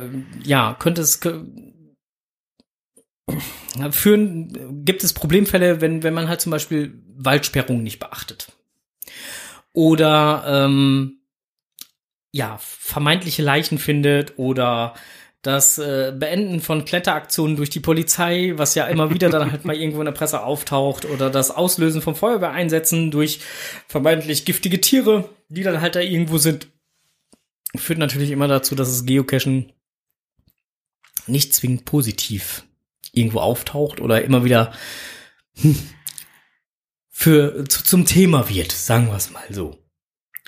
[0.44, 1.20] ja, könnte es
[3.92, 8.52] führen, gibt es Problemfälle, wenn, wenn man halt zum Beispiel Waldsperrungen nicht beachtet.
[9.74, 11.20] Oder ähm,
[12.32, 14.94] ja, vermeintliche Leichen findet oder
[15.44, 19.76] das äh, Beenden von Kletteraktionen durch die Polizei, was ja immer wieder dann halt mal
[19.76, 23.42] irgendwo in der Presse auftaucht, oder das Auslösen von Feuerwehreinsätzen durch
[23.88, 26.68] vermeintlich giftige Tiere, die dann halt da irgendwo sind,
[27.76, 29.74] führt natürlich immer dazu, dass das Geocachen
[31.28, 32.64] nicht zwingend positiv
[33.12, 34.74] irgendwo auftaucht oder immer wieder
[35.60, 35.78] hm,
[37.24, 39.78] für zu, zum Thema wird, sagen wir es mal so.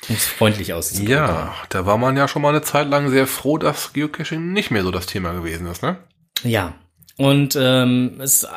[0.10, 1.14] Um es freundlich auszudrücken.
[1.14, 4.72] Ja, da war man ja schon mal eine Zeit lang sehr froh, dass Geocaching nicht
[4.72, 5.98] mehr so das Thema gewesen ist, ne?
[6.44, 6.74] Ja.
[7.18, 8.50] Und ähm, es, äh,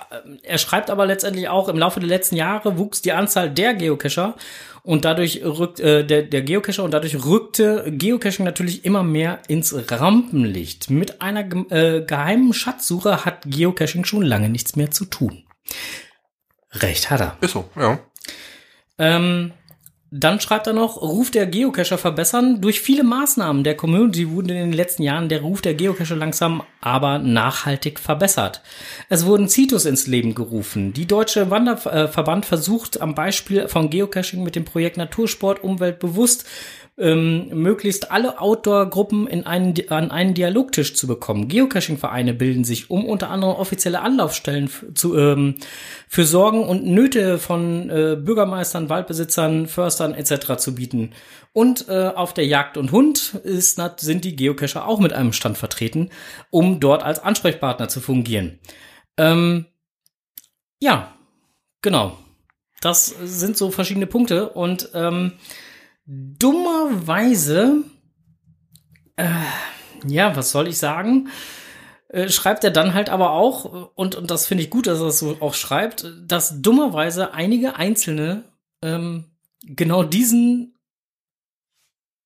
[0.42, 4.34] er schreibt aber letztendlich auch, im Laufe der letzten Jahre wuchs die Anzahl der Geocacher
[4.82, 9.72] und dadurch rückt äh, der, der Geocacher und dadurch rückte Geocaching natürlich immer mehr ins
[9.92, 10.90] Rampenlicht.
[10.90, 15.44] Mit einer äh, geheimen Schatzsuche hat Geocaching schon lange nichts mehr zu tun.
[16.72, 17.36] Recht hat er.
[17.40, 17.98] Ist so, ja.
[18.98, 19.52] Ähm,
[20.10, 22.62] dann schreibt er noch, Ruf der Geocacher verbessern.
[22.62, 26.62] Durch viele Maßnahmen der Community wurde in den letzten Jahren der Ruf der Geocacher langsam,
[26.80, 28.62] aber nachhaltig verbessert.
[29.10, 30.94] Es wurden Citus ins Leben gerufen.
[30.94, 36.46] Die Deutsche Wanderverband versucht am Beispiel von Geocaching mit dem Projekt Natursport umweltbewusst
[36.98, 41.48] ähm, möglichst alle Outdoor-Gruppen in einen, an einen Dialogtisch zu bekommen.
[41.48, 45.54] Geocaching-Vereine bilden sich, um unter anderem offizielle Anlaufstellen zu, ähm,
[46.08, 50.56] für Sorgen und Nöte von äh, Bürgermeistern, Waldbesitzern, Förstern etc.
[50.58, 51.12] zu bieten.
[51.52, 55.56] Und äh, auf der Jagd und Hund ist, sind die Geocacher auch mit einem Stand
[55.56, 56.10] vertreten,
[56.50, 58.58] um dort als Ansprechpartner zu fungieren.
[59.16, 59.66] Ähm,
[60.80, 61.14] ja,
[61.82, 62.18] genau.
[62.80, 65.32] Das sind so verschiedene Punkte und ähm,
[66.08, 67.84] dummerweise
[70.06, 71.28] Ja, was soll ich sagen?
[72.08, 75.06] Äh, schreibt er dann halt aber auch, und, und das finde ich gut, dass er
[75.06, 78.44] das so auch schreibt, dass dummerweise einige Einzelne
[78.80, 79.24] ähm,
[79.62, 80.74] genau diesen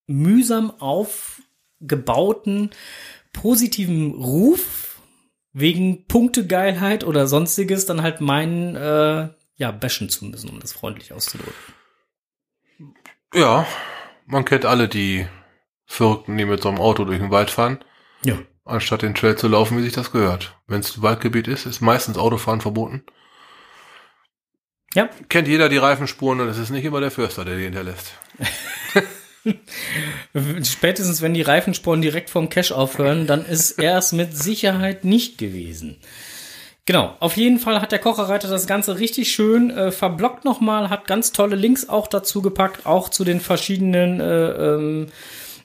[0.07, 2.71] mühsam aufgebauten
[3.33, 5.01] positiven Ruf
[5.53, 11.13] wegen Punktegeilheit oder sonstiges dann halt meinen, äh, ja, bashen zu müssen, um das freundlich
[11.13, 11.55] auszudrücken.
[13.35, 13.67] Ja,
[14.27, 15.27] man kennt alle die
[15.87, 17.83] Verrückten, die mit so einem Auto durch den Wald fahren,
[18.25, 18.39] Ja.
[18.65, 20.57] anstatt den Trail zu laufen, wie sich das gehört.
[20.67, 23.05] Wenn es Waldgebiet ist, ist meistens Autofahren verboten.
[24.95, 28.13] Ja, Kennt jeder die Reifenspuren und es ist nicht immer der Förster, der die hinterlässt.
[30.65, 35.39] Spätestens, wenn die Reifensporen direkt vom Cache aufhören, dann ist er es mit Sicherheit nicht
[35.39, 35.99] gewesen.
[36.85, 41.07] Genau, auf jeden Fall hat der Kocherreiter das Ganze richtig schön äh, verblockt nochmal, hat
[41.07, 45.07] ganz tolle Links auch dazu gepackt, auch zu den verschiedenen äh, ähm,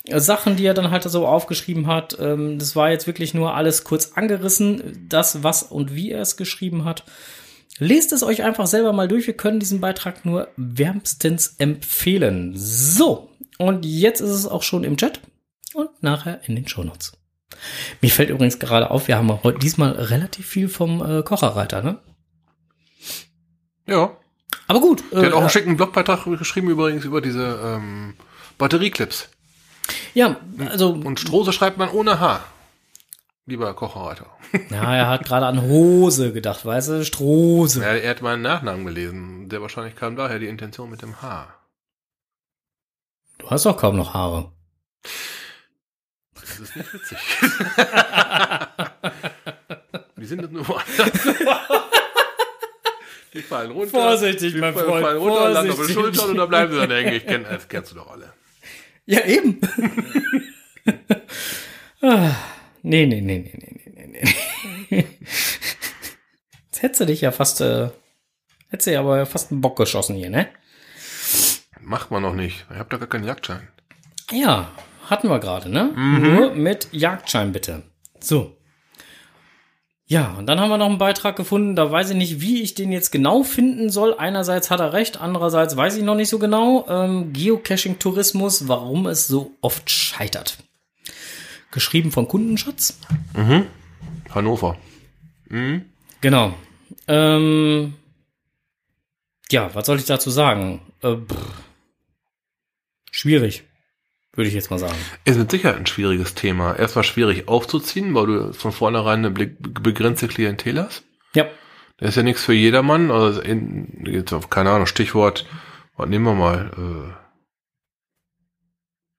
[0.09, 2.17] Sachen, die er dann halt so aufgeschrieben hat.
[2.19, 6.37] Ähm, das war jetzt wirklich nur alles kurz angerissen, das, was und wie er es
[6.37, 7.03] geschrieben hat.
[7.79, 9.25] Lest es euch einfach selber mal durch.
[9.25, 12.53] Wir können diesen Beitrag nur wärmstens empfehlen.
[12.55, 15.19] So, und jetzt ist es auch schon im Chat
[15.73, 17.16] und nachher in den Shownotes.
[18.01, 21.99] Mir fällt übrigens gerade auf, wir haben heute diesmal relativ viel vom äh, Kocherreiter, ne?
[23.85, 24.17] Ja.
[24.67, 25.03] Aber gut.
[25.11, 28.15] Der hat auch äh, einen schicken Blogbeitrag geschrieben übrigens über diese ähm,
[28.57, 29.29] Batterieclips.
[30.13, 30.37] ja,
[30.69, 32.43] also Und Strose schreibt man ohne H.
[33.45, 34.25] Lieber Kocherreiter.
[34.69, 37.81] ja, er hat gerade an Hose gedacht, weißt du, Strose.
[37.81, 39.47] Ja, er hat meinen Nachnamen gelesen.
[39.47, 41.47] Der wahrscheinlich kam daher die Intention mit dem H.
[43.37, 44.51] Du hast doch kaum noch Haare.
[46.47, 47.17] Das ist nicht witzig.
[50.17, 50.65] die sind nur.
[53.33, 53.91] Die fallen runter.
[53.91, 55.05] Vorsichtig, die mein fallen, Freund.
[55.05, 57.13] fallen runter, landen auf den Schultern und dann bleiben sie dann hängen.
[57.13, 58.33] Ich kenn, das kennst du doch alle.
[59.05, 59.59] Ja, eben.
[62.01, 62.31] ah,
[62.81, 64.23] nee, nee, nee, nee, nee, nee,
[64.89, 65.05] nee.
[66.65, 67.89] Jetzt hättest du dich ja fast, äh,
[68.69, 70.49] hättest du ja aber fast einen Bock geschossen hier, ne?
[71.81, 72.65] Macht man noch nicht.
[72.69, 73.67] Ich habe da gar keinen Jagdschein.
[74.31, 74.71] Ja,
[75.07, 75.91] hatten wir gerade, ne?
[75.95, 77.83] Nur mit Jagdschein bitte.
[78.19, 78.55] So.
[80.09, 82.75] Ja, und dann haben wir noch einen Beitrag gefunden, da weiß ich nicht, wie ich
[82.75, 84.13] den jetzt genau finden soll.
[84.17, 86.85] Einerseits hat er recht, andererseits weiß ich noch nicht so genau.
[86.87, 90.59] Ähm, Geocaching-Tourismus, warum es so oft scheitert.
[91.71, 92.97] Geschrieben von Kundenschutz.
[94.33, 94.77] Hannover.
[96.21, 96.53] Genau.
[97.09, 97.93] Ähm,
[99.51, 100.81] ja, was soll ich dazu sagen?
[101.01, 101.17] Äh,
[103.11, 103.63] schwierig,
[104.37, 104.95] würde ich jetzt mal sagen.
[105.25, 106.75] Ist mit Sicherheit ein schwieriges Thema.
[106.75, 111.03] Erstmal schwierig aufzuziehen, weil du von vornherein eine be- begrenzte Klientel hast.
[111.33, 111.47] Ja,
[111.97, 113.11] Das ist ja nichts für jedermann.
[113.11, 115.45] Also in, jetzt auf, keine Ahnung, Stichwort,
[115.97, 116.71] was nehmen wir mal?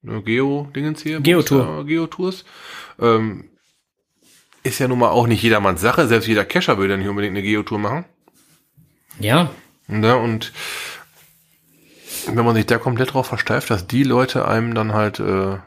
[0.03, 1.21] Äh, ne, Geo-Dingens hier?
[1.21, 1.85] Geotour.
[1.87, 2.45] Geotours.
[3.01, 3.51] Ähm,
[4.63, 6.07] ist ja nun mal auch nicht jedermanns Sache.
[6.09, 8.05] Selbst jeder Cacher will ja nicht unbedingt eine Geotour machen.
[9.19, 9.51] ja,
[9.91, 10.17] Ne?
[10.17, 10.53] Und
[12.37, 15.59] wenn man sich da komplett drauf versteift, dass die Leute einem dann halt äh,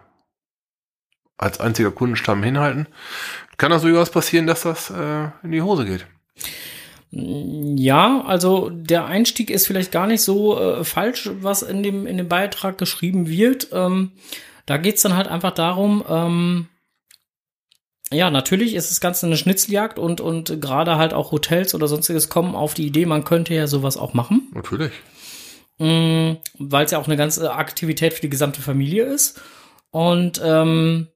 [1.37, 2.87] als einziger Kundenstamm hinhalten,
[3.57, 6.05] kann das durchaus passieren, dass das äh, in die Hose geht.
[7.11, 12.17] Ja, also der Einstieg ist vielleicht gar nicht so äh, falsch, was in dem, in
[12.17, 13.67] dem Beitrag geschrieben wird.
[13.73, 14.11] Ähm,
[14.65, 16.67] da geht's dann halt einfach darum, ähm,
[18.13, 22.29] ja, natürlich ist das Ganze eine Schnitzeljagd und, und gerade halt auch Hotels oder sonstiges
[22.29, 24.91] kommen auf die Idee, man könnte ja sowas auch machen, Natürlich.
[25.81, 29.41] Mm, weil es ja auch eine ganze Aktivität für die gesamte Familie ist.
[29.89, 31.07] Und ähm,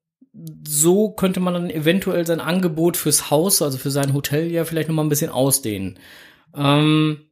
[0.68, 4.90] so könnte man dann eventuell sein Angebot fürs Haus, also für sein Hotel ja vielleicht
[4.90, 6.00] noch mal ein bisschen ausdehnen.
[6.56, 7.30] Ähm,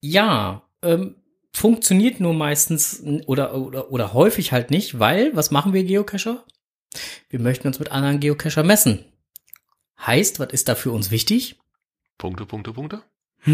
[0.00, 1.16] ja, ähm,
[1.52, 6.42] funktioniert nur meistens oder, oder, oder häufig halt nicht, weil, was machen wir Geocacher?
[7.28, 9.04] Wir möchten uns mit anderen Geocacher messen.
[10.00, 11.60] Heißt, was ist da für uns wichtig?
[12.16, 13.02] Punkte, Punkte, Punkte.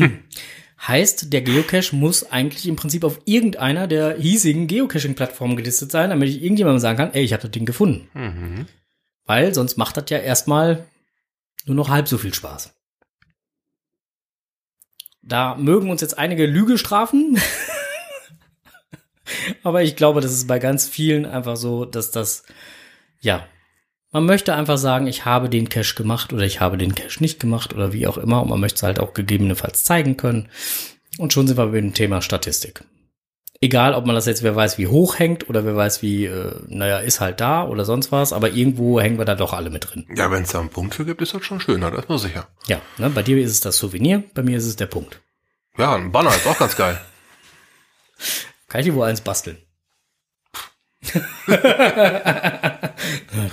[0.87, 6.29] Heißt, der Geocache muss eigentlich im Prinzip auf irgendeiner der hiesigen Geocaching-Plattformen gelistet sein, damit
[6.29, 8.09] ich irgendjemandem sagen kann, ey, ich habe das Ding gefunden.
[8.15, 8.67] Mhm.
[9.25, 10.87] Weil sonst macht das ja erstmal
[11.67, 12.75] nur noch halb so viel Spaß.
[15.21, 17.39] Da mögen uns jetzt einige Lüge strafen.
[19.63, 22.45] Aber ich glaube, das ist bei ganz vielen einfach so, dass das,
[23.21, 23.47] ja,
[24.19, 27.39] man möchte einfach sagen, ich habe den Cache gemacht oder ich habe den Cache nicht
[27.39, 28.43] gemacht oder wie auch immer.
[28.43, 30.49] Und man möchte es halt auch gegebenenfalls zeigen können.
[31.19, 32.83] Und schon sind wir bei dem Thema Statistik.
[33.61, 36.53] Egal, ob man das jetzt, wer weiß, wie hoch hängt oder wer weiß, wie, äh,
[36.67, 39.89] naja, ist halt da oder sonst was, aber irgendwo hängen wir da doch alle mit
[39.89, 40.05] drin.
[40.17, 42.19] Ja, wenn es da einen Punkt für gibt, ist das schon schöner, das ist mir
[42.19, 42.49] sicher.
[42.67, 45.21] Ja, ne, bei dir ist es das Souvenir, bei mir ist es der Punkt.
[45.77, 47.01] Ja, ein Banner ist auch ganz geil.
[48.67, 49.59] Kann ich dir wohl eins basteln?
[51.47, 52.93] Na,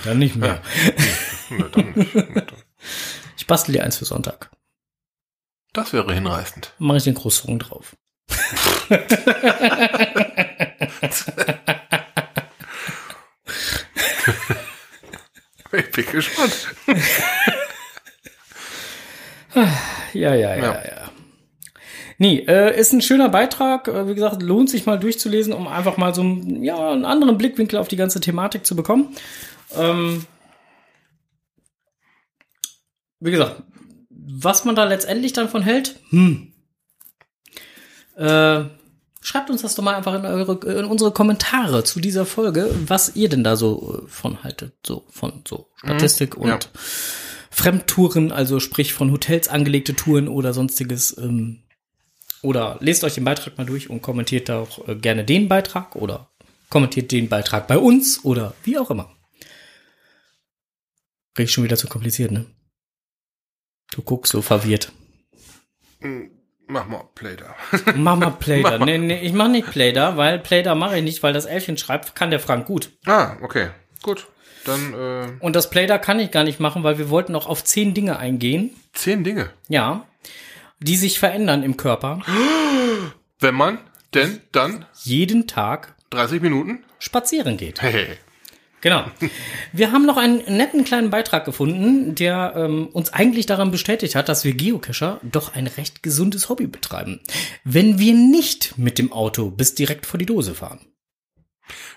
[0.04, 0.60] dann nicht mehr.
[1.50, 2.14] Na, dann nicht.
[2.14, 2.46] Na, dann.
[3.36, 4.50] Ich bastel dir eins für Sonntag.
[5.72, 6.72] Das wäre hinreißend.
[6.78, 7.96] Mache ich den Croissant drauf.
[15.72, 16.74] Ich bin gespannt.
[20.12, 20.84] Ja, ja, ja, Ja.
[20.84, 20.95] ja.
[22.18, 23.88] Nee, äh, ist ein schöner Beitrag.
[23.88, 27.38] Äh, wie gesagt, lohnt sich mal durchzulesen, um einfach mal so einen, ja, einen anderen
[27.38, 29.14] Blickwinkel auf die ganze Thematik zu bekommen.
[29.76, 30.24] Ähm,
[33.20, 33.62] wie gesagt,
[34.10, 36.52] was man da letztendlich dann von hält, hm.
[38.16, 38.64] Äh,
[39.20, 43.14] schreibt uns das doch mal einfach in, eure, in unsere Kommentare zu dieser Folge, was
[43.14, 44.72] ihr denn da so äh, von haltet.
[44.86, 46.58] So, von so Statistik und ja.
[47.50, 51.16] Fremdtouren, also sprich von Hotels angelegte Touren oder sonstiges.
[51.18, 51.65] Ähm,
[52.42, 56.30] oder lest euch den Beitrag mal durch und kommentiert auch äh, gerne den Beitrag oder
[56.70, 59.10] kommentiert den Beitrag bei uns oder wie auch immer.
[61.38, 62.46] Riecht schon wieder zu kompliziert, ne?
[63.92, 64.92] Du guckst so verwirrt.
[66.68, 67.54] Mach mal Play da.
[67.94, 68.78] Mach mal Play da.
[68.78, 71.44] Nee, nee, ich mach nicht Play da, weil Play da mache ich nicht, weil das
[71.44, 72.90] Elfchen schreibt, kann der Frank gut.
[73.06, 73.68] Ah, okay.
[74.02, 74.26] Gut.
[74.64, 77.46] Dann äh, Und das Play da kann ich gar nicht machen, weil wir wollten noch
[77.46, 78.70] auf zehn Dinge eingehen.
[78.94, 79.50] zehn Dinge.
[79.68, 80.08] Ja.
[80.80, 82.20] Die sich verändern im Körper.
[83.40, 83.78] Wenn man
[84.14, 86.84] denn dann Jeden Tag 30 Minuten.
[86.98, 87.82] spazieren geht.
[87.82, 88.06] Hey.
[88.82, 89.04] Genau.
[89.72, 94.28] Wir haben noch einen netten kleinen Beitrag gefunden, der ähm, uns eigentlich daran bestätigt hat,
[94.28, 97.20] dass wir Geocacher doch ein recht gesundes Hobby betreiben.
[97.64, 100.80] Wenn wir nicht mit dem Auto bis direkt vor die Dose fahren.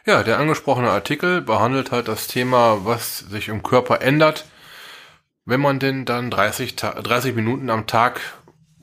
[0.06, 4.46] Ja, der angesprochene Artikel behandelt halt das Thema, was sich im Körper ändert,
[5.46, 8.20] wenn man denn dann 30, Ta 30 Minuten am Tag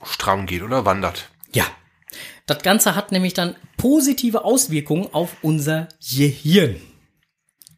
[0.03, 1.31] stramm geht oder wandert.
[1.53, 1.65] Ja.
[2.47, 6.81] Das Ganze hat nämlich dann positive Auswirkungen auf unser Gehirn.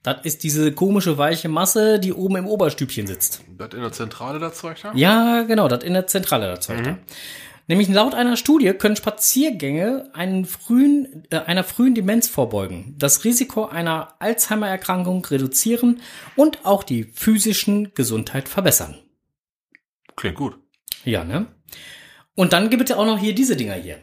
[0.03, 3.43] Das ist diese komische weiche Masse, die oben im Oberstübchen sitzt.
[3.57, 4.93] Das in der Zentrale Zeug da?
[4.95, 6.87] Ja, genau, das in der Zentrale erzeugt.
[6.87, 6.99] Mhm.
[7.67, 13.67] Nämlich laut einer Studie können Spaziergänge einen frühen, äh, einer frühen Demenz vorbeugen, das Risiko
[13.67, 16.01] einer Alzheimer-Erkrankung reduzieren
[16.35, 18.97] und auch die physischen Gesundheit verbessern.
[20.17, 20.59] Klingt gut.
[21.05, 21.47] Ja, ne?
[22.39, 23.99] Und dann gibt es ja auch noch hier diese Dinger hier.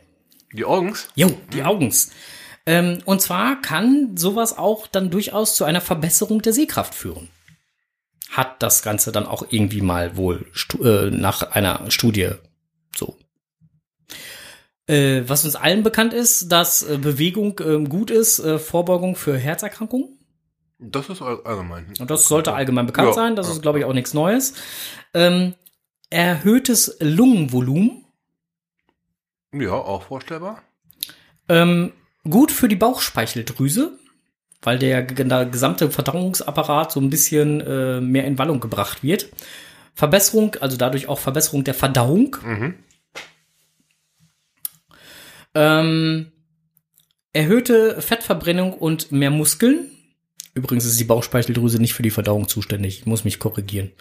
[0.52, 1.08] Die Augens?
[1.16, 2.12] Jo, die Augens.
[2.66, 7.30] Ähm, und zwar kann sowas auch dann durchaus zu einer Verbesserung der Sehkraft führen.
[8.30, 10.46] Hat das Ganze dann auch irgendwie mal wohl
[10.84, 12.32] äh, nach einer Studie
[12.94, 13.18] so.
[14.88, 19.38] Äh, was uns allen bekannt ist, dass äh, Bewegung ähm, gut ist, äh, Vorbeugung für
[19.38, 20.20] Herzerkrankungen.
[20.78, 21.94] Das ist all- allgemein.
[22.00, 23.38] Und das sollte allgemein bekannt Ja, sein.
[23.38, 24.56] Das ist, glaube ich, auch nichts Neues.
[25.14, 25.54] Ähm,
[26.10, 28.02] erhöhtes Lungenvolumen.
[29.62, 30.62] Ja, auch vorstellbar.
[31.48, 31.94] Ähm,
[32.24, 33.98] gut für die Bauchspeicheldrüse,
[34.62, 39.30] weil der der gesamte Verdauungsapparat so ein bisschen äh, mehr in Wallung gebracht wird.
[39.94, 42.36] Verbesserung, also dadurch auch Verbesserung der Verdauung.
[42.44, 42.76] Mhm.
[45.54, 46.32] Ähm,
[47.32, 49.90] erhöhte Fettverbrennung und mehr Muskeln.
[50.54, 53.00] Übrigens ist die Bauchspeicheldrüse nicht für die Verdauung zuständig.
[53.00, 53.92] Ich muss mich korrigieren.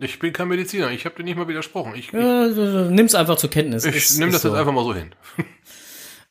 [0.00, 1.94] Ich bin kein Mediziner, ich habe dir nicht mal widersprochen.
[1.96, 3.84] Ich, Äh, nimm's einfach zur Kenntnis.
[3.84, 4.58] ich, ich Ist- nehme ist das jetzt so.
[4.58, 5.14] einfach mal so hin.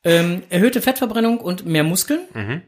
[0.04, 2.22] Ähm, erhöhte Fettverbrennung und mehr Muskeln.
[2.34, 2.62] Mhm.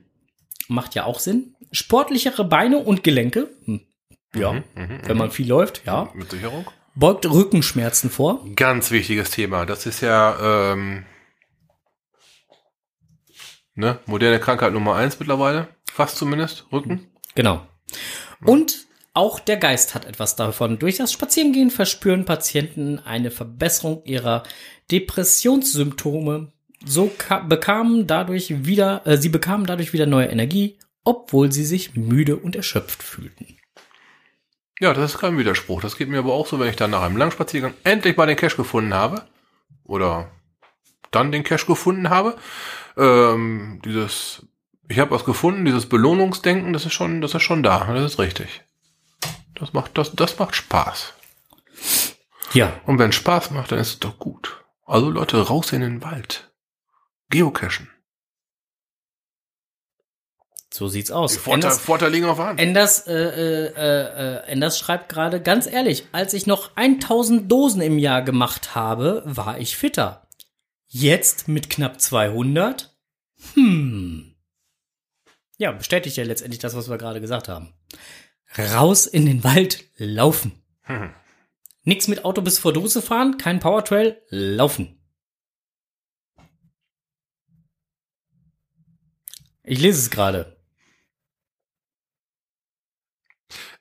[0.68, 1.56] Macht ja auch Sinn.
[1.72, 3.50] Sportlichere Beine und Gelenke.
[3.64, 3.82] Hm.
[4.36, 6.10] Ja, Mhm, mhm, wenn man viel läuft, ja.
[6.16, 6.66] Mit Sicherung.
[6.96, 8.46] Beugt Rückenschmerzen vor.
[8.56, 9.66] Ganz wichtiges Thema.
[9.66, 11.06] Das ist ja ähm,
[13.76, 15.68] ne, moderne Krankheit Nummer eins mittlerweile.
[15.92, 16.66] Fast zumindest.
[16.74, 17.08] Rücken.
[17.36, 17.66] Genau.
[18.44, 20.80] Und auch der Geist hat etwas davon.
[20.80, 24.44] Durch das Spazierengehen verspüren Patienten eine Verbesserung ihrer
[24.92, 26.52] Depressionssymptome.
[26.86, 31.96] So ka- bekamen dadurch wieder, äh, sie bekamen dadurch wieder neue Energie, obwohl sie sich
[31.96, 33.58] müde und erschöpft fühlten.
[34.80, 35.82] Ja, das ist kein Widerspruch.
[35.82, 38.38] Das geht mir aber auch so, wenn ich dann nach einem Langspaziergang endlich mal den
[38.38, 39.24] Cash gefunden habe.
[39.84, 40.32] Oder
[41.12, 42.38] dann den Cash gefunden habe.
[42.96, 44.46] Ähm, dieses,
[44.88, 47.92] ich habe was gefunden, dieses Belohnungsdenken, das ist schon, das ist schon da.
[47.92, 48.62] Das ist richtig.
[49.60, 51.14] Das macht, das, das macht Spaß.
[52.54, 54.64] Ja, Und wenn Spaß macht, dann ist es doch gut.
[54.86, 56.52] Also Leute, raus in den Wald.
[57.30, 57.90] Geocachen.
[60.72, 61.36] so sieht's aus.
[61.36, 62.60] Vorteile, Enders, Vorteile liegen auf Hand.
[62.60, 68.00] Enders, äh, äh, äh, Enders schreibt gerade, ganz ehrlich, als ich noch 1000 Dosen im
[68.00, 70.28] Jahr gemacht habe, war ich fitter.
[70.88, 72.96] Jetzt mit knapp 200?
[73.54, 74.36] Hm.
[75.58, 77.74] Ja, bestätigt ja letztendlich das, was wir gerade gesagt haben.
[78.58, 80.64] Raus in den Wald, laufen.
[80.82, 81.14] Hm.
[81.84, 85.00] Nix mit Auto bis vor Dose fahren, kein Powertrail, laufen.
[89.64, 90.58] Ich lese es gerade.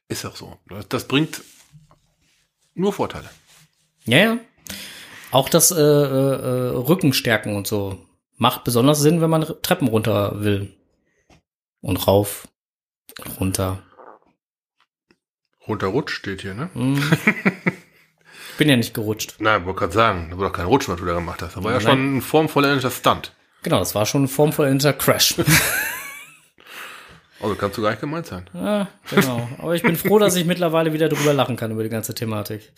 [0.08, 0.58] Ist auch so.
[0.88, 1.42] Das, bringt
[2.74, 3.30] nur Vorteile.
[4.04, 4.38] Ja, ja.
[5.30, 8.06] Auch das äh, äh, Rückenstärken und so
[8.36, 10.74] macht besonders Sinn, wenn man Treppen runter will.
[11.80, 12.48] Und rauf,
[13.38, 13.82] runter.
[15.68, 16.70] Runterrutscht steht hier, ne?
[16.72, 17.02] Hm.
[18.58, 19.36] Bin ja nicht gerutscht.
[19.38, 21.56] Nein, wollte gerade sagen, da war doch kein Rutsch, was du da gemacht hast.
[21.56, 21.86] Da war ja Nein.
[21.86, 23.32] schon ein formvollendeter Stunt.
[23.62, 25.36] Genau, das war schon ein formvollendeter Crash.
[27.40, 28.48] Also kannst du gar nicht gemeint sein.
[28.52, 29.48] ja, genau.
[29.58, 32.72] Aber ich bin froh, dass ich mittlerweile wieder drüber lachen kann über die ganze Thematik.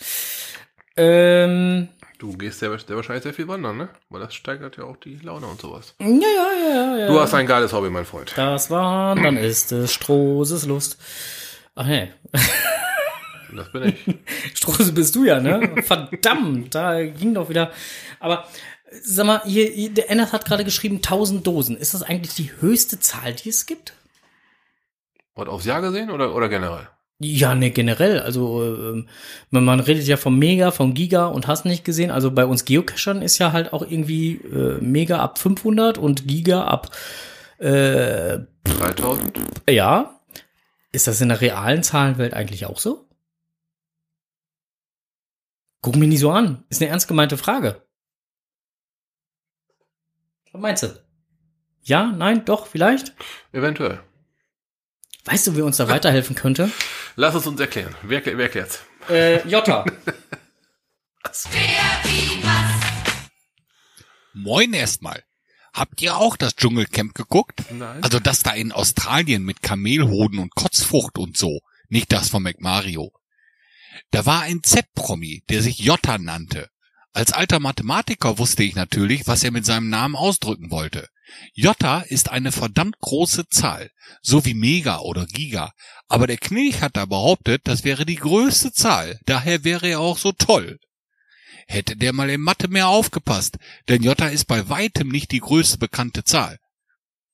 [0.98, 1.88] Ähm,
[2.18, 3.88] Du gehst sehr, sehr wahrscheinlich sehr viel wandern, ne?
[4.10, 5.94] Weil das steigert ja auch die Laune und sowas.
[5.98, 7.06] ja, ja, ja, ja.
[7.06, 8.34] Du hast ein geiles Hobby, mein Freund.
[8.36, 10.98] Das war, dann ist es Strohses Lust.
[11.74, 12.10] Ach nee,
[13.56, 14.14] Das bin ich.
[14.54, 15.82] Strose bist du ja, ne?
[15.82, 17.70] Verdammt, da ging doch wieder.
[18.18, 18.46] Aber
[19.02, 21.76] sag mal, hier, der Enners hat gerade geschrieben 1000 Dosen.
[21.76, 23.94] Ist das eigentlich die höchste Zahl, die es gibt?
[25.34, 26.88] Was aufs Jahr gesehen oder, oder generell?
[27.22, 28.20] Ja, ne, generell.
[28.20, 29.04] Also
[29.50, 32.10] man, man redet ja vom Mega, vom Giga und hast nicht gesehen.
[32.10, 36.64] Also bei uns Geocachern ist ja halt auch irgendwie äh, Mega ab 500 und Giga
[36.64, 36.90] ab
[37.58, 39.38] äh, 3000?
[39.68, 40.16] ja.
[40.92, 43.06] Ist das in der realen Zahlenwelt eigentlich auch so?
[45.80, 46.64] Guck mich nicht so an.
[46.68, 47.86] Ist eine ernst gemeinte Frage.
[50.52, 51.04] Was meinst du?
[51.82, 53.14] Ja, nein, doch, vielleicht?
[53.52, 54.02] Eventuell.
[55.24, 56.70] Weißt du, wer uns da weiterhelfen könnte?
[57.16, 57.94] Lass es uns erklären.
[58.02, 58.82] Wer, wer erklärt's?
[59.08, 59.84] Äh, Jota.
[64.32, 65.22] Moin erstmal.
[65.72, 67.62] Habt ihr auch das Dschungelcamp geguckt?
[67.70, 68.02] Nein.
[68.02, 71.60] Also das da in Australien mit Kamelhoden und Kotzfrucht und so.
[71.88, 73.12] Nicht das von McMario.
[74.10, 76.68] Da war ein Z-Promi, der sich Jota nannte.
[77.12, 81.08] Als alter Mathematiker wusste ich natürlich, was er mit seinem Namen ausdrücken wollte.
[81.54, 83.90] Jota ist eine verdammt große Zahl,
[84.22, 85.72] so wie Mega oder Giga.
[86.08, 90.18] Aber der Knilch hat da behauptet, das wäre die größte Zahl, daher wäre er auch
[90.18, 90.78] so toll.
[91.66, 95.78] Hätte der mal in Mathe mehr aufgepasst, denn Jota ist bei weitem nicht die größte
[95.78, 96.58] bekannte Zahl.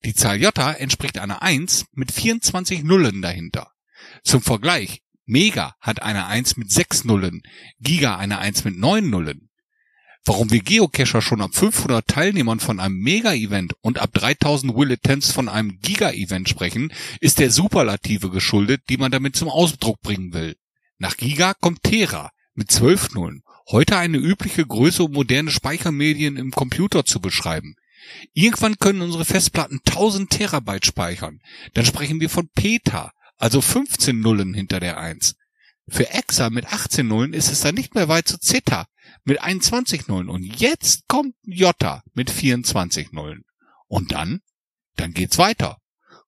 [0.04, 3.72] Die Zahl Jota entspricht einer 1 mit 24 Nullen dahinter.
[4.22, 7.42] Zum Vergleich, Mega hat eine 1 mit 6 Nullen,
[7.80, 9.50] Giga eine 1 mit 9 Nullen.
[10.24, 15.32] Warum wir Geocacher schon ab 500 Teilnehmern von einem Mega-Event und ab 3000 Will Attempts
[15.32, 20.56] von einem Giga-Event sprechen, ist der Superlative geschuldet, die man damit zum Ausdruck bringen will.
[20.98, 26.52] Nach Giga kommt Tera mit 12 Nullen, heute eine übliche Größe, um moderne Speichermedien im
[26.52, 27.74] Computer zu beschreiben.
[28.32, 31.40] Irgendwann können unsere Festplatten 1000 Terabyte speichern.
[31.74, 35.36] Dann sprechen wir von Peta, also 15 Nullen hinter der 1.
[35.88, 38.86] Für Exa mit 18 Nullen ist es dann nicht mehr weit zu Zeta
[39.24, 40.28] mit 21 Nullen.
[40.28, 43.44] Und jetzt kommt Jota mit 24 Nullen.
[43.86, 44.40] Und dann?
[44.96, 45.78] Dann geht's weiter.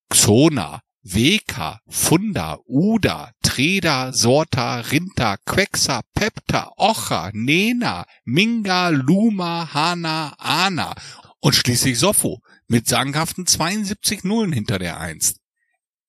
[0.09, 10.94] Xona, Weka, Funda, Uda, Treda, Sorta, Rinta, Quexa, Pepta, Ocha, Nena, Minga, Luma, Hana, Ana
[11.40, 15.38] und schließlich Sopho mit sagenhaften 72 Nullen hinter der 1.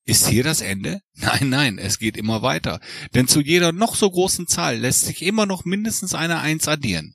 [0.10, 1.04] Ist hier das Ende?
[1.14, 2.80] Nein, nein, es geht immer weiter.
[3.14, 7.14] Denn zu jeder noch so großen Zahl lässt sich immer noch mindestens eine Eins addieren.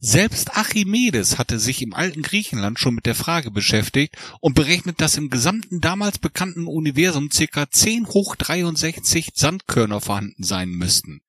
[0.00, 5.18] Selbst Archimedes hatte sich im alten Griechenland schon mit der Frage beschäftigt und berechnet, dass
[5.18, 11.20] im gesamten damals bekannten Universum circa 10 hoch 63 Sandkörner vorhanden sein müssten.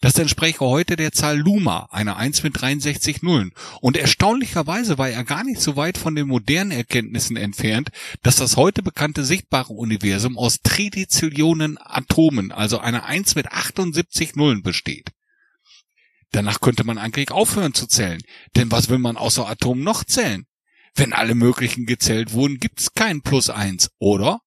[0.00, 3.52] Das entspräche heute der Zahl Luma, einer 1 mit 63 Nullen.
[3.80, 7.90] Und erstaunlicherweise war er gar nicht so weit von den modernen Erkenntnissen entfernt,
[8.22, 14.62] dass das heute bekannte sichtbare Universum aus Tridezillionen Atomen, also einer 1 mit 78 Nullen
[14.62, 15.10] besteht.
[16.32, 18.20] Danach könnte man eigentlich aufhören zu zählen.
[18.54, 20.46] Denn was will man außer Atomen noch zählen?
[20.94, 24.40] Wenn alle möglichen gezählt wurden, gibt's kein Plus eins, oder?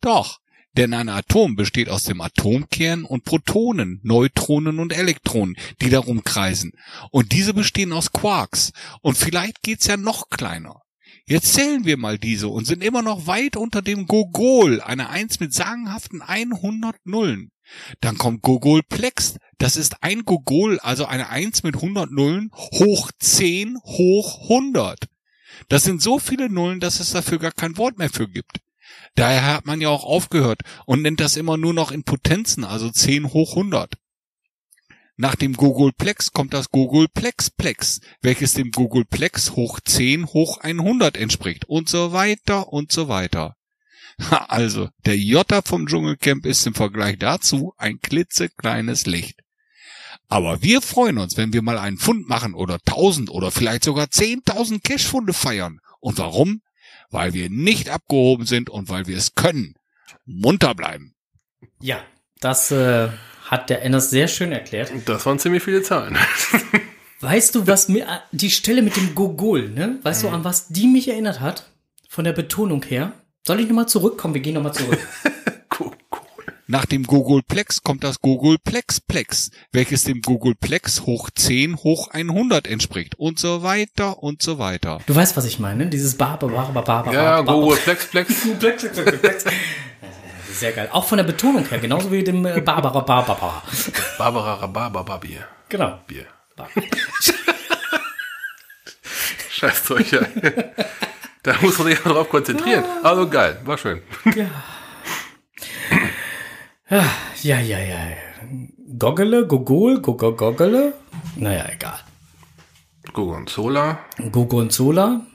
[0.00, 0.38] Doch,
[0.76, 6.72] denn ein Atom besteht aus dem Atomkern und Protonen, Neutronen und Elektronen, die darum kreisen.
[7.10, 8.72] Und diese bestehen aus Quarks.
[9.00, 10.82] Und vielleicht geht's ja noch kleiner.
[11.26, 15.40] Jetzt zählen wir mal diese und sind immer noch weit unter dem Gogol, eine Eins
[15.40, 17.50] mit sagenhaften 100 Nullen.
[18.00, 23.76] Dann kommt Gogolplex, das ist ein Gogol, also eine 1 mit 100 Nullen, hoch 10,
[23.82, 25.08] hoch 100.
[25.68, 28.60] Das sind so viele Nullen, dass es dafür gar kein Wort mehr für gibt.
[29.16, 32.90] Daher hat man ja auch aufgehört und nennt das immer nur noch in Potenzen, also
[32.90, 33.94] 10 hoch 100.
[35.16, 41.88] Nach dem Gogolplex kommt das Gogolplexplex, welches dem Gogolplex hoch 10 hoch 100 entspricht und
[41.88, 43.56] so weiter und so weiter.
[44.30, 49.40] Ha, Also, der Jota vom Dschungelcamp ist im Vergleich dazu ein klitzekleines Licht.
[50.28, 54.10] Aber wir freuen uns, wenn wir mal einen Fund machen oder tausend oder vielleicht sogar
[54.10, 55.80] zehntausend Cashfunde feiern.
[56.00, 56.60] Und warum?
[57.10, 59.74] Weil wir nicht abgehoben sind und weil wir es können.
[60.24, 61.14] Munter bleiben.
[61.80, 62.00] Ja,
[62.40, 63.08] das äh,
[63.44, 64.92] hat der Ennis sehr schön erklärt.
[65.06, 66.16] Das waren ziemlich viele Zahlen.
[67.20, 69.98] Weißt du, was mir die Stelle mit dem Gogol, ne?
[70.02, 71.64] Weißt du, an was die mich erinnert hat?
[72.08, 73.12] Von der Betonung her?
[73.46, 74.34] Soll ich nochmal zurückkommen?
[74.34, 74.98] Wir gehen nochmal zurück.
[76.68, 83.38] Nach dem Gogolplex kommt das Gogolplexplex, welches dem Gogolplex hoch 10 hoch 100 entspricht und
[83.38, 84.98] so weiter und so weiter.
[85.06, 85.86] Du weißt, was ich meine?
[85.86, 87.52] Dieses Barber, Ja, Barber.
[87.52, 88.34] Google Plex, Plex.
[88.58, 89.44] Plex, Plex, Plex, Plex.
[90.52, 90.88] Sehr geil.
[90.90, 93.62] Auch von der Betonung her, genauso wie dem äh, Barbara Barbara.
[94.18, 95.46] Barbara Rhabarber Bier.
[95.68, 96.00] Genau.
[96.08, 96.26] Bier.
[99.50, 100.20] Scheiß Zeug, ja.
[101.44, 102.84] Da muss man sich mal drauf konzentrieren.
[103.04, 104.02] Also geil, war schön.
[104.34, 104.50] Ja,
[106.90, 107.78] ja, ja.
[107.78, 107.98] ja.
[108.98, 110.94] Goggele, Gogol, Goggele.
[111.36, 111.98] Naja, egal.
[113.12, 113.98] Gorgonzola.
[114.30, 115.26] Gorgonzola.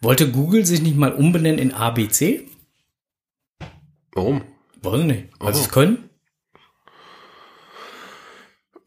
[0.00, 2.48] Wollte Google sich nicht mal umbenennen in ABC?
[4.12, 4.42] Warum?
[4.82, 5.24] Weiß ich nicht.
[5.38, 5.64] Weil sie Oh.
[5.64, 6.10] es können?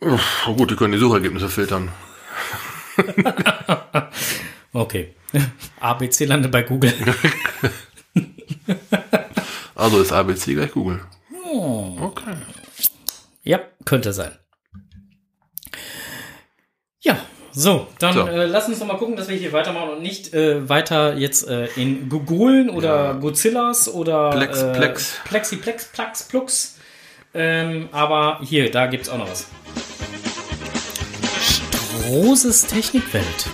[0.01, 1.91] Uff, gut, die können die Suchergebnisse filtern.
[4.72, 5.15] Okay.
[5.80, 6.93] ABC landet bei Google.
[9.80, 11.00] Also ist ABC gleich Google.
[11.46, 11.96] Oh.
[12.02, 12.36] Okay.
[13.44, 14.38] Ja, könnte sein.
[17.00, 17.18] Ja,
[17.54, 18.28] so, dann So.
[18.28, 21.48] Äh, lass uns noch mal gucken, dass wir hier weitermachen und nicht äh, weiter jetzt
[21.48, 25.22] äh, in Gogolen oder Godzillas oder Plex, äh, Plex.
[25.24, 26.78] Plexi, Plex, Plax, Plux.
[27.34, 29.48] Ähm, aber hier, da gibt's auch noch was.
[31.42, 33.46] Stroses Technikwelt.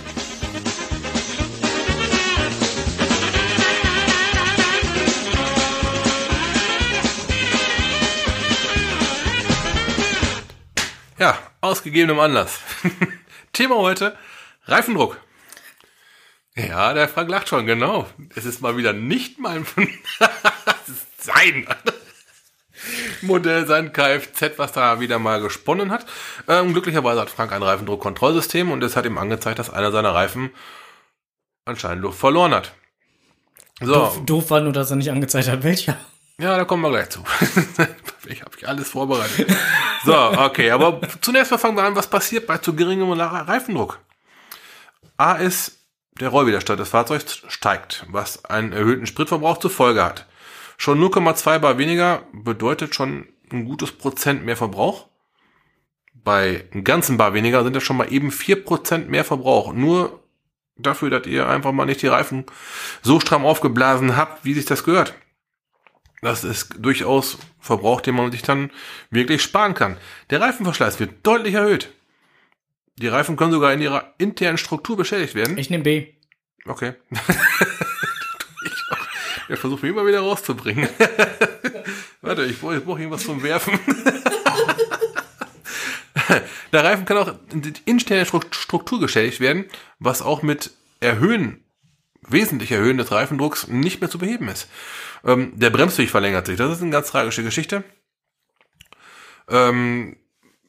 [11.18, 12.60] Ja, aus gegebenem Anlass.
[13.52, 14.16] Thema heute,
[14.64, 15.18] Reifendruck.
[16.54, 18.06] Ja, der Frank lacht schon, genau.
[18.34, 19.66] Es ist mal wieder nicht mein,
[21.18, 21.66] sein
[23.22, 26.04] Modell, sein Kfz, was da wieder mal gesponnen hat.
[26.48, 30.50] Ähm, glücklicherweise hat Frank ein Reifendruckkontrollsystem und es hat ihm angezeigt, dass einer seiner Reifen
[31.64, 32.74] anscheinend Luft verloren hat.
[33.80, 35.98] So, Doof, doof war nur, dass er nicht angezeigt hat, welcher.
[36.40, 37.24] Ja, da kommen wir gleich zu.
[38.26, 39.50] ich habe alles vorbereitet.
[40.04, 44.00] So, okay, aber zunächst mal fangen wir an, was passiert bei zu geringem Reifendruck.
[45.16, 45.78] A ist,
[46.20, 50.26] der Rollwiderstand des Fahrzeugs steigt, was einen erhöhten Spritverbrauch zur Folge hat.
[50.76, 55.08] Schon 0,2 bar weniger bedeutet schon ein gutes Prozent mehr Verbrauch.
[56.12, 59.72] Bei einem ganzen Bar weniger sind das schon mal eben 4% mehr Verbrauch.
[59.72, 60.22] Nur
[60.76, 62.44] dafür, dass ihr einfach mal nicht die Reifen
[63.02, 65.14] so stramm aufgeblasen habt, wie sich das gehört.
[66.22, 68.70] Das ist durchaus Verbrauch, den man sich dann
[69.10, 69.96] wirklich sparen kann.
[70.30, 71.92] Der Reifenverschleiß wird deutlich erhöht.
[72.98, 75.58] Die Reifen können sogar in ihrer internen Struktur beschädigt werden.
[75.58, 76.06] Ich nehme B.
[76.64, 76.94] Okay.
[77.10, 79.06] ich auch.
[79.48, 80.88] Er versucht mich immer wieder rauszubringen.
[82.22, 83.78] Warte, ich brauche brauch irgendwas zum Werfen.
[86.72, 89.66] Der Reifen kann auch in die interne Stru- Struktur geschädigt werden,
[89.98, 91.64] was auch mit Erhöhen,
[92.22, 94.68] wesentlich Erhöhen des Reifendrucks nicht mehr zu beheben ist.
[95.26, 96.56] Ähm, der Bremsweg verlängert sich.
[96.56, 97.84] Das ist eine ganz tragische Geschichte.
[99.48, 100.16] Ähm,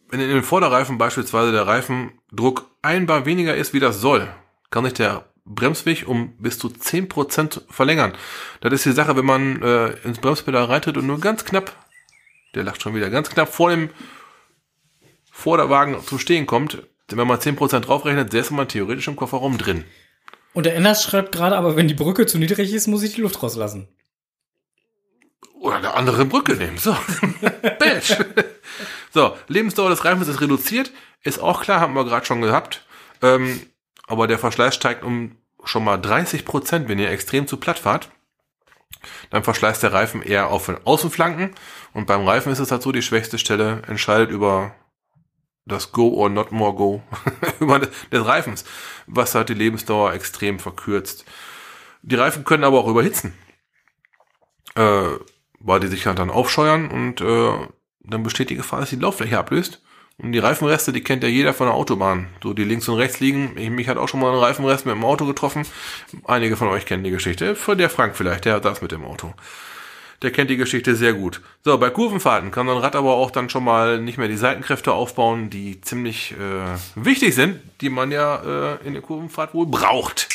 [0.10, 4.28] wenn in den Vorderreifen beispielsweise der Reifendruck ein Bar weniger ist, wie das soll,
[4.72, 8.14] kann sich der Bremsweg um bis zu 10% verlängern.
[8.62, 11.72] Das ist die Sache, wenn man äh, ins Bremspedal reitet und nur ganz knapp,
[12.56, 13.90] der lacht schon wieder, ganz knapp vor dem
[15.32, 19.86] Vorderwagen zum Stehen kommt, wenn man 10% draufrechnet, säße man theoretisch im Kofferraum drin.
[20.54, 23.22] Und der Enners schreibt gerade, aber wenn die Brücke zu niedrig ist, muss ich die
[23.22, 23.88] Luft rauslassen.
[25.60, 26.78] Oder eine andere Brücke nehmen.
[26.78, 26.96] So.
[27.80, 28.16] Bitch.
[29.12, 30.92] so, Lebensdauer des Reifens ist reduziert.
[31.24, 32.86] Ist auch klar, haben wir gerade schon gehabt.
[33.22, 33.62] Ähm,
[34.08, 38.10] aber der Verschleiß steigt um schon mal 30 Prozent, wenn ihr extrem zu platt fahrt.
[39.30, 41.56] Dann verschleißt der Reifen eher auf den Außenflanken.
[41.94, 44.76] Und beim Reifen ist es halt so, die schwächste Stelle entscheidet über
[45.66, 47.04] das Go or not more Go
[48.12, 48.64] des Reifens,
[49.06, 51.26] was halt die Lebensdauer extrem verkürzt.
[52.04, 53.34] Die Reifen können aber auch überhitzen
[54.78, 55.18] äh,
[55.60, 57.52] weil die sich halt dann aufscheuern und äh,
[58.04, 59.82] dann besteht die Gefahr, dass die Lauffläche ablöst.
[60.20, 62.28] Und die Reifenreste, die kennt ja jeder von der Autobahn.
[62.42, 63.56] So, die links und rechts liegen.
[63.56, 65.64] Ich, mich hat auch schon mal ein Reifenrest mit dem Auto getroffen.
[66.26, 67.56] Einige von euch kennen die Geschichte.
[67.56, 69.36] Von der Frank vielleicht, der hat das mit dem Auto.
[70.24, 71.42] Der kennt die Geschichte sehr gut.
[71.64, 74.38] So, bei Kurvenfahrten kann so ein Rad aber auch dann schon mal nicht mehr die
[74.38, 79.68] Seitenkräfte aufbauen, die ziemlich äh, wichtig sind, die man ja äh, in der Kurvenfahrt wohl
[79.68, 80.30] braucht.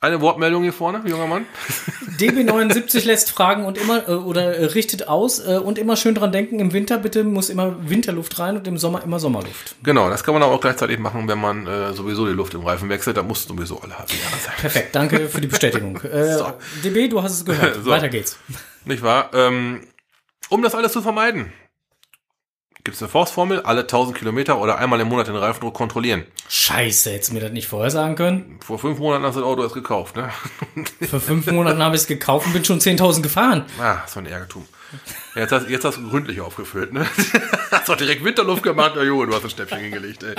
[0.00, 1.44] Eine Wortmeldung hier vorne, junger Mann.
[2.18, 6.30] DB79 lässt fragen und immer äh, oder äh, richtet aus äh, und immer schön dran
[6.30, 9.74] denken, im Winter bitte muss immer Winterluft rein und im Sommer immer Sommerluft.
[9.82, 12.64] Genau, das kann man aber auch gleichzeitig machen, wenn man äh, sowieso die Luft im
[12.64, 13.16] Reifen wechselt.
[13.16, 14.54] Da muss sowieso alle halbe Jahre sein.
[14.60, 16.00] Perfekt, danke für die Bestätigung.
[16.08, 16.38] Äh,
[16.84, 17.76] DB, du hast es gehört.
[17.82, 17.90] So.
[17.90, 18.38] Weiter geht's.
[18.84, 19.30] Nicht wahr?
[19.34, 19.86] Ähm,
[20.48, 21.52] um das alles zu vermeiden,
[22.88, 26.24] gibt es eine Faustformel, alle 1000 Kilometer oder einmal im Monat den Reifendruck kontrollieren.
[26.48, 28.58] Scheiße, hättest du mir das nicht vorher sagen können?
[28.64, 30.30] Vor fünf Monaten hast du das Auto erst gekauft, ne?
[31.10, 33.66] Vor fünf Monaten habe ich es gekauft und bin schon 10.000 gefahren.
[33.78, 34.66] Ah, so ein Ärgertum.
[35.34, 37.06] Jetzt hast, jetzt hast du gründlich aufgefüllt, ne?
[37.70, 38.92] hast doch direkt Winterluft gemacht.
[38.96, 40.34] Ja, Junge, du hast ein Schnäppchen hingelegt, ey.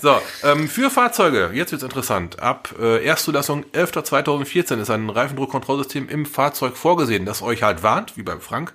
[0.00, 2.38] So, ähm, für Fahrzeuge, jetzt wird's interessant.
[2.38, 8.22] Ab äh, Erstzulassung 11.2014 ist ein Reifendruckkontrollsystem im Fahrzeug vorgesehen, das euch halt warnt, wie
[8.22, 8.72] beim Frank,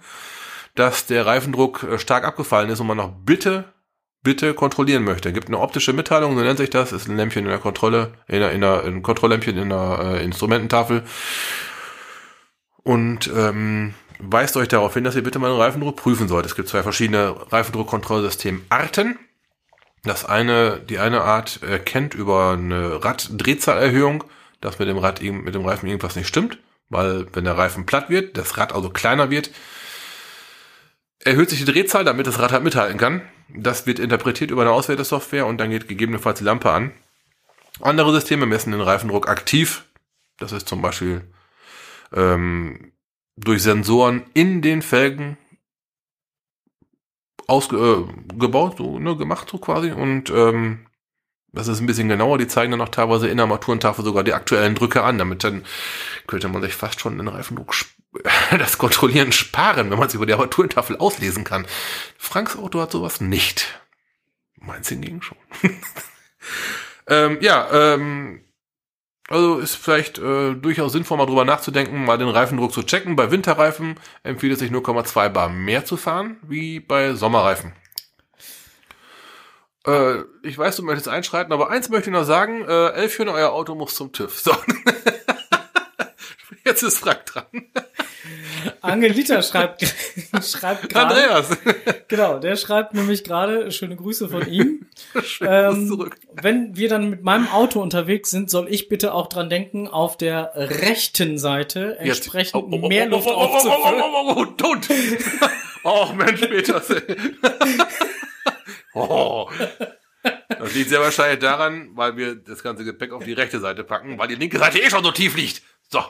[0.76, 3.66] dass der Reifendruck äh, stark abgefallen ist und man noch bitte,
[4.24, 5.34] bitte kontrollieren möchte.
[5.34, 8.40] Gibt eine optische Mitteilung, so nennt sich das, ist ein Lämpchen in der Kontrolle, in
[8.40, 11.04] der, in der ein Kontrolllämpchen in der äh, Instrumententafel.
[12.84, 16.46] Und ähm, weist euch darauf hin, dass ihr bitte mal den Reifendruck prüfen sollt.
[16.46, 19.20] Es gibt zwei verschiedene Reifendruckkontrollsystemarten.
[20.04, 24.26] Das eine, die eine Art erkennt über eine Raddrehzahlerhöhung,
[24.60, 26.58] dass mit dem Rad mit dem Reifen irgendwas nicht stimmt,
[26.90, 29.52] weil wenn der Reifen platt wird, das Rad also kleiner wird,
[31.26, 33.22] erhöht sich die Drehzahl, damit das Rad halt mithalten kann.
[33.50, 36.92] Das wird interpretiert über eine Auswertesoftware und dann geht gegebenenfalls die Lampe an.
[37.82, 39.86] Andere Systeme messen den Reifendruck aktiv.
[40.38, 41.22] Das ist zum Beispiel
[42.14, 42.94] ähm,
[43.36, 45.38] durch Sensoren in den Felgen
[47.48, 49.92] ausge äh, so, ne, gemacht so quasi.
[49.92, 50.88] Und ähm,
[51.52, 52.38] das ist ein bisschen genauer.
[52.38, 55.18] Die zeigen dann auch teilweise in der Armaturentafel sogar die aktuellen Drücke an.
[55.18, 55.66] Damit dann
[56.26, 57.93] könnte man sich fast schon den Reifendruck sp-
[58.58, 61.66] das Kontrollieren sparen, wenn man es über die Armaturentafel auslesen kann.
[62.18, 63.80] Franks Auto hat sowas nicht.
[64.56, 65.38] Meins hingegen schon.
[67.08, 68.44] ähm, ja, ähm,
[69.30, 73.16] also ist vielleicht äh, durchaus sinnvoll, mal drüber nachzudenken, mal den Reifendruck zu checken.
[73.16, 77.74] Bei Winterreifen empfiehlt es sich 0,2 bar mehr zu fahren, wie bei Sommerreifen.
[79.88, 83.52] Äh, ich weiß, du möchtest einschreiten, aber eins möchte ich noch sagen, äh, Elfchen, euer
[83.52, 84.40] Auto muss zum TÜV.
[84.40, 84.52] So.
[86.66, 87.46] Jetzt ist Frank dran.
[88.82, 89.82] Angelita schreibt,
[90.44, 91.16] schreibt gerade.
[91.16, 91.58] Andreas.
[92.08, 94.86] Genau, der schreibt nämlich gerade, schöne Grüße von ihm.
[95.24, 96.16] Schön, Ähm, zurück.
[96.32, 100.18] wenn wir dann mit meinem Auto unterwegs sind, soll ich bitte auch dran denken, auf
[100.18, 104.02] der rechten Seite entsprechend Oh, oh, oh, mehr oh, Luft oh, oh, oh, aufzufüllen.
[104.02, 105.48] Oh, oh, oh, oh.
[105.86, 106.82] Oh, Mensch, Peter.
[108.94, 109.50] oh.
[110.48, 114.18] Das liegt sehr wahrscheinlich daran, weil wir das ganze Gepäck auf die rechte Seite packen,
[114.18, 115.62] weil die linke Seite eh schon so tief liegt.
[115.94, 116.02] So.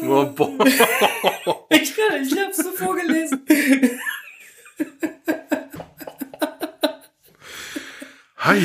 [0.00, 0.54] boah.
[1.70, 3.44] Ich, ich hab's so vorgelesen.
[8.44, 8.58] Hei.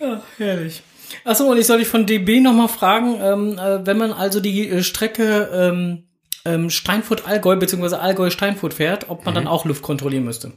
[0.00, 0.84] Ja, herrlich.
[1.24, 4.68] Achso, und ich soll dich von DB nochmal fragen, ähm, äh, wenn man also die
[4.68, 6.08] äh, Strecke ähm,
[6.44, 7.96] ähm, Steinfurt-Allgäu bzw.
[7.96, 10.52] Allgäu-Steinfurt fährt, ob man dann auch Luft kontrollieren müsste.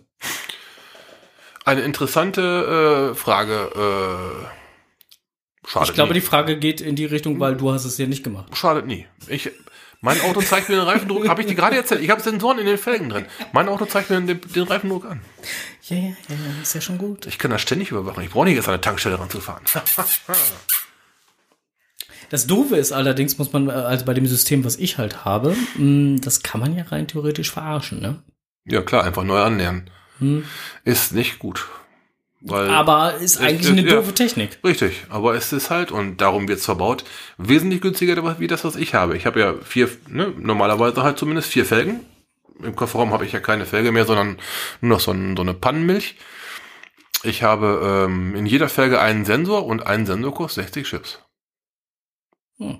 [1.65, 3.53] Eine interessante äh, Frage.
[5.63, 6.19] Äh, schadet Ich glaube, nie.
[6.19, 8.55] die Frage geht in die Richtung, weil du hast es ja nicht gemacht.
[8.57, 9.05] Schadet nie.
[9.27, 9.51] Ich,
[10.01, 12.01] mein Auto zeigt mir den Reifendruck, habe ich dir gerade erzählt.
[12.01, 13.25] Ich habe Sensoren in den Felgen drin.
[13.53, 15.21] Mein Auto zeigt mir den, den Reifendruck an.
[15.83, 17.27] Ja, ja, ja, ja, ist ja schon gut.
[17.27, 18.23] Ich kann das ständig überwachen.
[18.23, 19.63] Ich brauche nicht erst an eine Tankstelle ranzufahren.
[22.29, 25.55] Das Doofe ist allerdings, muss man, äh, also bei dem System, was ich halt habe,
[25.75, 28.23] mh, das kann man ja rein theoretisch verarschen, ne?
[28.65, 29.89] ja klar, einfach neu annähern.
[30.21, 30.45] Hm.
[30.85, 31.67] Ist nicht gut.
[32.43, 33.95] Weil, Aber ist eigentlich ist- eine ja.
[33.95, 34.57] doofe Technik.
[34.63, 37.03] Richtig, aber es ist halt, und darum wird's verbaut,
[37.37, 39.15] wesentlich günstiger wie das, was ich habe.
[39.17, 41.99] Ich habe ja vier, ne, normalerweise halt zumindest vier Felgen.
[42.63, 44.37] Im Kofferraum habe ich ja keine Felge mehr, sondern
[44.81, 46.15] nur noch so, ein, so eine Pannenmilch.
[47.23, 51.19] Ich habe ähm, in jeder Felge einen Sensor und einen Sensor kostet 60 Chips.
[52.57, 52.79] Hm.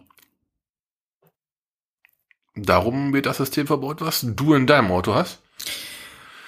[2.55, 5.41] Darum wird das System verbaut, was du in deinem Auto hast.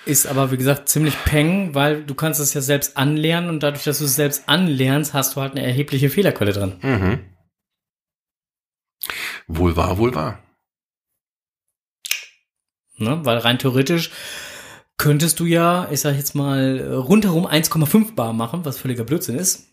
[0.06, 3.86] Ist aber, wie gesagt, ziemlich peng, weil du kannst es ja selbst anlernen und dadurch,
[3.86, 6.80] dass du es selbst anlernst, hast du halt eine erhebliche Fehlerquelle drin.
[6.82, 7.20] Mhm.
[9.48, 10.40] Wohl wahr, wohl wahr.
[12.98, 13.20] Ne?
[13.24, 14.12] Weil rein theoretisch
[14.98, 19.70] könntest du ja, ich sag jetzt mal, rundherum 1,5 bar machen, was völliger Blödsinn ist.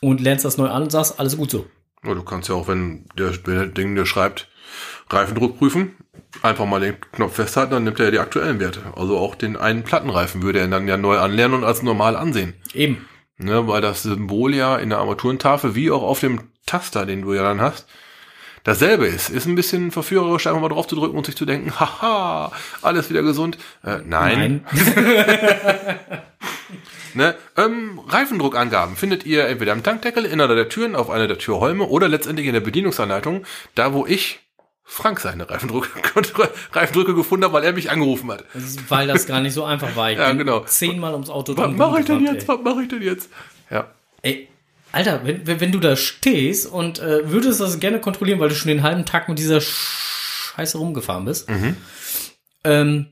[0.00, 1.66] Und lernst das neu an und sagst, alles gut so.
[2.04, 4.48] Ja, du kannst ja auch, wenn der, wenn der Ding dir schreibt,
[5.10, 5.96] Reifendruck prüfen,
[6.42, 8.80] einfach mal den Knopf festhalten, dann nimmt er ja die aktuellen Werte.
[8.96, 12.54] Also auch den einen Plattenreifen würde er dann ja neu anlernen und als normal ansehen.
[12.74, 13.06] Eben.
[13.38, 17.32] Ne, weil das Symbol ja in der Armaturentafel wie auch auf dem Taster, den du
[17.32, 17.86] ja dann hast,
[18.64, 19.30] dasselbe ist.
[19.30, 22.52] Ist ein bisschen verführerisch, einfach mal drauf zu drücken und sich zu denken, haha,
[22.82, 23.56] alles wieder gesund.
[23.82, 24.66] Äh, nein.
[27.14, 27.34] Ne?
[27.56, 31.84] Ähm, Reifendruckangaben findet ihr entweder am Tankdeckel, in einer der Türen, auf einer der Türholme
[31.84, 33.44] oder letztendlich in der Bedienungsanleitung,
[33.74, 34.40] da wo ich
[34.92, 35.88] Frank seine Reifendrücke,
[36.72, 38.44] Reifendrücke gefunden habe, weil er mich angerufen hat.
[38.88, 40.10] Weil das gar nicht so einfach war.
[40.10, 40.64] Ich Ja, bin genau.
[40.64, 42.48] zehnmal ums Auto Was mache ich denn jetzt?
[42.48, 43.30] Was mache ich denn jetzt?
[43.70, 43.86] Ja.
[44.22, 44.32] Ey.
[44.32, 44.48] ey,
[44.90, 48.66] Alter, wenn, wenn, du da stehst und äh, würdest das gerne kontrollieren, weil du schon
[48.66, 51.48] den halben Tag mit dieser Scheiße rumgefahren bist,
[52.64, 53.06] ähm,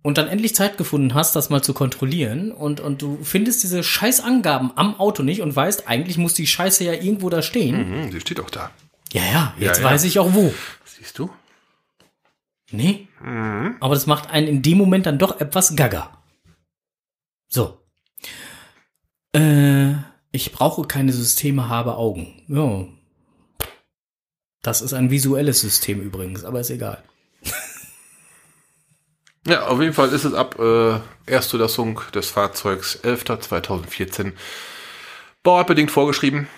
[0.00, 3.82] und dann endlich Zeit gefunden hast, das mal zu kontrollieren und, und du findest diese
[3.82, 7.76] Scheißangaben am Auto nicht und weißt, eigentlich muss die Scheiße ja irgendwo da stehen.
[7.76, 8.70] Hm, sie steht auch da.
[9.12, 9.90] Ja, ja, jetzt Ja, ja.
[9.90, 10.52] weiß ich auch wo.
[10.84, 11.30] Siehst du?
[12.70, 13.08] Nee.
[13.80, 16.22] Aber das macht einen in dem Moment dann doch etwas gaga.
[17.48, 17.80] So.
[19.34, 19.92] Äh,
[20.32, 22.42] ich brauche keine Systeme, habe Augen.
[22.48, 22.86] Ja.
[24.62, 27.02] Das ist ein visuelles System übrigens, aber ist egal.
[29.46, 34.32] Ja, auf jeden Fall ist es ab äh, Erstzulassung des Fahrzeugs 11.2014
[35.42, 36.48] bauartbedingt vorgeschrieben.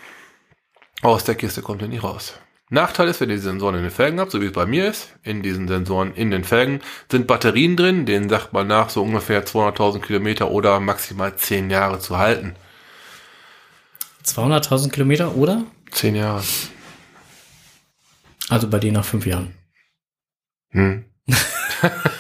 [1.02, 2.34] Aus der Kiste kommt er nicht raus.
[2.68, 4.88] Nachteil ist, wenn ihr die Sensoren in den Felgen habt, so wie es bei mir
[4.88, 6.80] ist, in diesen Sensoren in den Felgen
[7.10, 11.98] sind Batterien drin, denen sagt man nach so ungefähr 200.000 Kilometer oder maximal 10 Jahre
[11.98, 12.54] zu halten.
[14.24, 15.64] 200.000 Kilometer, oder?
[15.90, 16.44] 10 Jahre.
[18.48, 19.54] Also bei dir nach fünf Jahren.
[20.70, 21.04] Hm.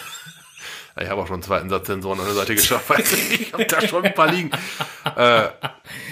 [1.00, 2.90] ich habe auch schon einen zweiten Satz Sensoren an der Seite geschafft.
[3.32, 4.50] Ich habe da schon ein paar liegen.
[5.16, 5.48] Äh,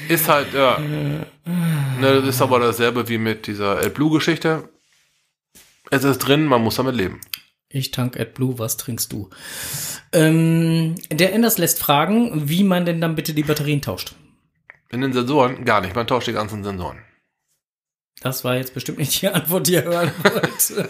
[0.09, 0.79] ist halt, ja.
[0.79, 1.27] Ne,
[2.01, 4.69] das ist aber dasselbe wie mit dieser AdBlue-Geschichte.
[5.91, 7.21] Es ist drin, man muss damit leben.
[7.71, 9.29] Ich tank AdBlue, was trinkst du?
[10.13, 14.15] Ähm, der Enders lässt fragen, wie man denn dann bitte die Batterien tauscht.
[14.91, 16.99] In den Sensoren gar nicht, man tauscht die ganzen Sensoren.
[18.21, 20.89] Das war jetzt bestimmt nicht die Antwort, die er hören wollte.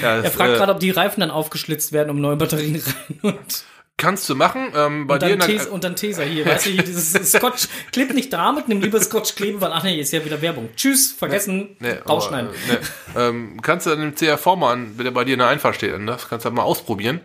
[0.00, 2.76] Ja, Er das, fragt äh, gerade, ob die Reifen dann aufgeschlitzt werden, um neue Batterien
[2.76, 3.64] rein und,
[3.96, 4.72] kannst du machen.
[4.76, 6.46] Ähm, bei und, dir dann, in Tes und dann Teser hier.
[6.46, 10.00] Weißt du, hier dieses Scotch, kleb nicht damit, nimm lieber Scotch kleben, weil, ach nee,
[10.00, 10.68] ist ja wieder Werbung.
[10.76, 12.50] Tschüss, vergessen, Nee, rausschneiden.
[12.50, 13.20] aber, äh, nee.
[13.20, 15.74] ähm, kannst du dann im CRV mal an, wenn der bei dir in der Einfahrt
[15.74, 17.20] steht, das kannst du mal ausprobieren.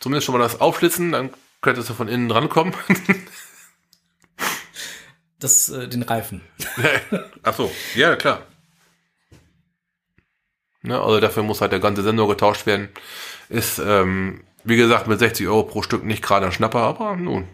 [0.00, 1.30] Zumindest schon mal das aufschlitzen, dann
[1.60, 2.74] könntest du von innen drankommen.
[5.38, 6.40] Das, äh, den Reifen.
[7.42, 8.42] Ach so, ja, klar.
[10.82, 12.88] Ne, also dafür muss halt der ganze Sensor getauscht werden.
[13.48, 17.48] Ist, ähm, wie gesagt, mit 60 Euro pro Stück nicht gerade ein Schnapper, aber nun,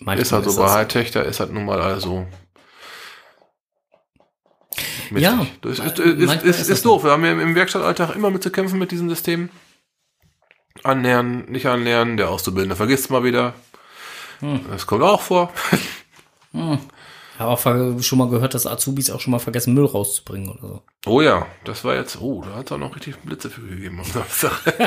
[0.00, 2.26] Manchmal ist halt so bei Hightech, da ist halt nun mal also.
[5.10, 5.22] Mistig.
[5.22, 7.02] Ja, das ist, ist, ist, ist, ist das ist doof.
[7.02, 9.48] Wir haben ja im Werkstattalltag immer mit zu kämpfen mit diesem System.
[10.84, 13.54] Annähern, nicht annähern, der Auszubildende vergisst mal wieder.
[14.40, 14.60] Hm.
[14.70, 15.52] Das kommt auch vor.
[16.52, 16.78] Ich
[17.38, 20.82] habe auch schon mal gehört, dass Azubis auch schon mal vergessen, Müll rauszubringen oder so.
[21.06, 24.00] Oh ja, das war jetzt, oh, da hat es auch noch richtig Blitze für gegeben
[24.00, 24.52] am Samstag.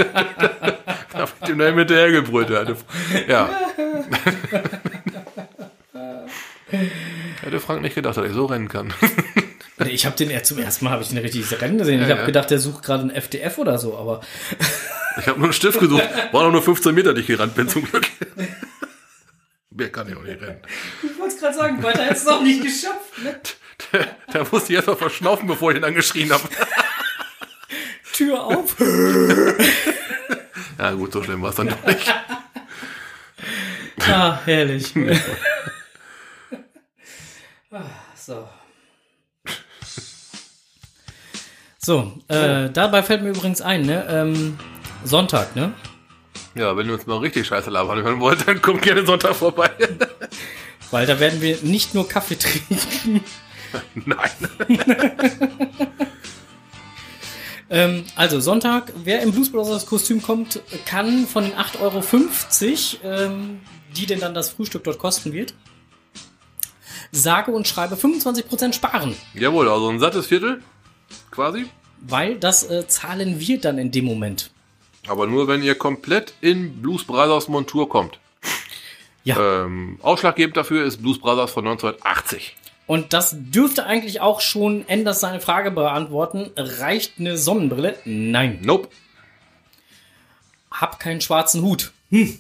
[1.12, 2.50] da hab ich dem da hinterher gebrüllt.
[2.50, 2.76] der hatte-
[3.28, 3.50] Ja.
[7.42, 8.94] Hätte Frank nicht gedacht, dass ich so rennen kann.
[9.90, 12.02] Ich habe den eher zum ersten Mal habe ich den richtig rennen gesehen.
[12.02, 12.26] Ich Ja, habe ja.
[12.28, 14.22] gedacht, der sucht gerade ein FDF oder so, aber
[15.20, 16.08] Ich habe nur einen Stift gesucht.
[16.32, 18.08] War doch nur 15 Meter, die ich gerannt bin, zum Glück.
[19.74, 20.62] Mehr kann ich auch nicht rennen.
[21.02, 23.18] ich wollte es gerade sagen, weiter hättest du es auch nicht geschafft.
[23.24, 23.40] Ne?
[24.32, 26.44] Da musste ich erst mal verschnaufen, bevor ich ihn angeschrien habe.
[28.14, 28.76] Tür auf.
[30.78, 32.12] Ja gut, so schlimm war es dann doch nicht.
[34.08, 34.96] Ah, herrlich.
[37.72, 37.84] Ah,
[38.16, 38.50] so.
[41.78, 44.08] So, äh, dabei fällt mir übrigens ein, ne?
[44.10, 44.58] Ähm,
[45.04, 45.74] Sonntag, ne?
[46.56, 49.70] Ja, wenn ihr uns mal richtig scheiße labern hören wollt, dann kommt gerne Sonntag vorbei.
[50.92, 53.24] Weil da werden wir nicht nur Kaffee trinken.
[54.06, 54.32] Nein.
[57.72, 61.80] Ähm, also Sonntag, wer im Blues Brothers Kostüm kommt, kann von den 8,50
[63.02, 63.62] Euro, ähm,
[63.96, 65.54] die denn dann das Frühstück dort kosten wird,
[67.14, 69.16] sage und schreibe 25% sparen.
[69.34, 70.62] Jawohl, also ein sattes Viertel,
[71.32, 71.66] quasi.
[72.02, 74.51] Weil das äh, zahlen wir dann in dem Moment.
[75.08, 78.20] Aber nur, wenn ihr komplett in Blues Brothers Montur kommt.
[79.24, 79.64] Ja.
[79.66, 82.56] Ähm, ausschlaggebend dafür ist Blues Brothers von 1980.
[82.88, 86.52] Und das dürfte eigentlich auch schon Enders seine Frage beantworten.
[86.58, 87.98] Reicht eine Sonnenbrille?
[88.06, 88.60] Nein.
[88.64, 88.90] Nope.
[90.72, 91.92] Hab keinen schwarzen Hut.
[92.10, 92.40] Hm.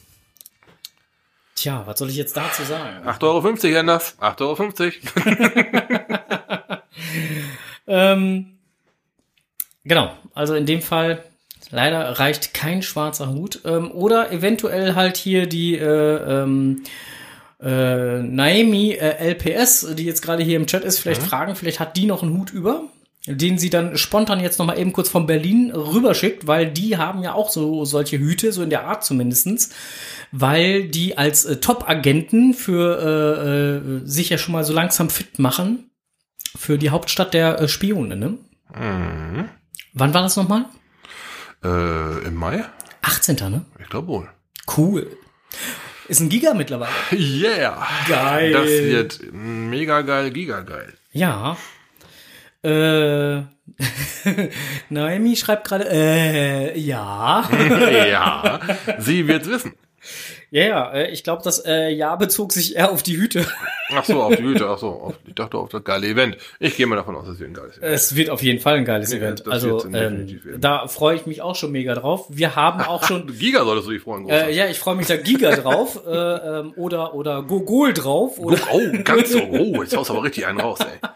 [1.55, 3.07] Tja, was soll ich jetzt dazu sagen?
[3.07, 4.15] 8,50 Euro, Anders.
[4.19, 4.93] 8,50
[5.25, 6.81] Euro.
[7.87, 8.57] Ähm,
[9.83, 11.23] genau, also in dem Fall
[11.71, 13.61] leider reicht kein schwarzer Hut.
[13.65, 16.83] Ähm, oder eventuell halt hier die äh, ähm,
[17.61, 21.97] äh, Naomi äh, LPS, die jetzt gerade hier im Chat ist, vielleicht fragen, vielleicht hat
[21.97, 22.83] die noch einen Hut über,
[23.27, 27.21] den sie dann spontan jetzt noch mal eben kurz von Berlin rüberschickt, weil die haben
[27.21, 29.71] ja auch so solche Hüte, so in der Art zumindestens.
[30.31, 35.39] weil die als äh, Top-Agenten für äh, äh, sich ja schon mal so langsam fit
[35.39, 35.91] machen
[36.55, 38.37] für die Hauptstadt der äh, Spione, ne?
[38.73, 39.49] Mhm.
[39.93, 40.65] Wann war das nochmal?
[41.63, 42.65] Äh, Im Mai?
[43.01, 43.35] 18.
[43.49, 43.65] ne?
[43.79, 44.29] Ich glaube wohl.
[44.77, 45.17] Cool.
[46.07, 46.91] Ist ein Giga mittlerweile.
[47.11, 47.87] Yeah.
[48.07, 48.51] Geil.
[48.51, 50.93] Das wird mega geil, giga geil.
[51.11, 51.57] Ja.
[52.63, 53.41] Äh,
[54.89, 57.49] Naomi schreibt gerade, äh, ja.
[58.07, 58.59] ja,
[58.99, 59.73] sie wird's wissen.
[60.53, 63.45] Ja, ja, äh, ich glaube, das äh, Ja bezog sich eher auf die Hüte.
[63.93, 64.89] Ach so, auf die Hüte, ach so.
[64.89, 66.35] Auf, ich dachte auf das geile Event.
[66.59, 68.75] Ich gehe mal davon aus, dass es ein geiles Event Es wird auf jeden Fall
[68.75, 69.47] ein geiles Ja, Event.
[69.47, 72.25] Also ähm, da freue ich mich auch schon mega drauf.
[72.29, 74.49] Wir haben auch schon, Giga solltest du dich freuen, großer.
[74.49, 78.57] äh, ja, ich freue mich da Giga drauf äh, ähm, oder oder Gogol drauf oder
[78.73, 79.39] Oh, ganz so.
[79.51, 81.09] Oh, jetzt haust du aber richtig einen raus, ey.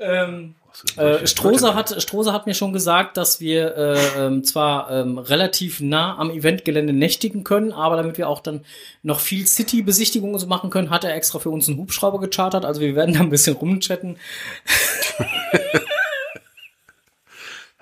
[0.00, 0.56] ähm,
[0.96, 5.80] Äh, Leute, hat, Strohser hat mir schon gesagt, dass wir äh, ähm, zwar ähm, relativ
[5.80, 8.64] nah am Eventgelände nächtigen können, aber damit wir auch dann
[9.02, 12.64] noch viel City-Besichtigungen so machen können, hat er extra für uns einen Hubschrauber gechartert.
[12.64, 14.16] Also wir werden da ein bisschen rumchatten.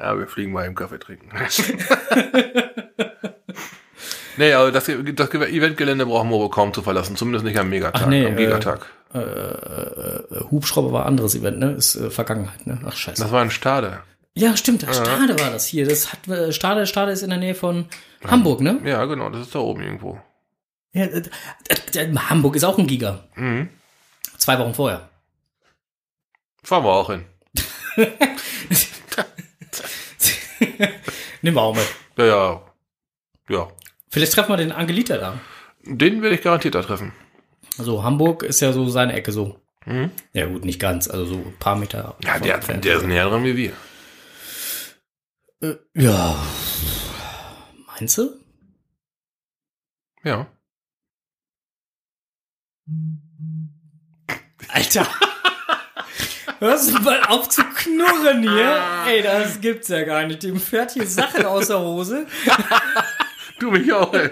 [0.00, 1.28] Ja, wir fliegen mal im Kaffee trinken.
[4.38, 7.16] nee, aber das, das Eventgelände brauchen wir wohl kaum zu verlassen.
[7.16, 8.80] Zumindest nicht am Megatag, nee, am Gigatag.
[8.80, 8.99] Äh,
[10.50, 11.72] Hubschrauber war anderes Event, ne?
[11.72, 12.80] Ist äh, Vergangenheit, ne?
[12.84, 13.22] Ach scheiße.
[13.22, 14.02] Das war ein Stade.
[14.34, 14.82] ja, stimmt.
[14.82, 15.86] Stade war das hier.
[15.86, 17.86] Das hat äh, Stade, Stade ist in der Nähe von
[18.24, 18.80] Hamburg, ne?
[18.84, 20.20] Ja, genau, das ist da oben irgendwo.
[20.92, 21.22] Ja, äh,
[21.68, 23.24] äh, äh, Hamburg ist auch ein Giga.
[23.36, 23.68] Mhm.
[24.38, 25.08] Zwei Wochen vorher.
[26.62, 27.24] Fahren wir auch hin.
[31.42, 31.86] Nehmen wir auch mit.
[32.16, 32.62] Ja, ja.
[33.48, 33.68] Ja.
[34.10, 35.40] Vielleicht treffen wir den Angelita da.
[35.84, 37.12] Den werde ich garantiert da treffen.
[37.78, 39.60] Also Hamburg ist ja so seine Ecke so.
[39.86, 40.10] Mhm.
[40.32, 42.16] Ja gut, nicht ganz, also so ein paar Meter.
[42.22, 43.72] Ja, der, der ist näher dran wie wir.
[45.62, 46.36] Äh, ja.
[47.86, 48.30] Meinst du?
[50.22, 50.46] Ja.
[54.68, 55.06] Alter.
[56.58, 58.82] Hörst du mal auf zu knurren hier?
[59.06, 60.42] Ey, das gibt's ja gar nicht.
[60.42, 62.26] Dem fährt hier Sachen aus der Hose.
[63.58, 64.30] Du mich auch, ey.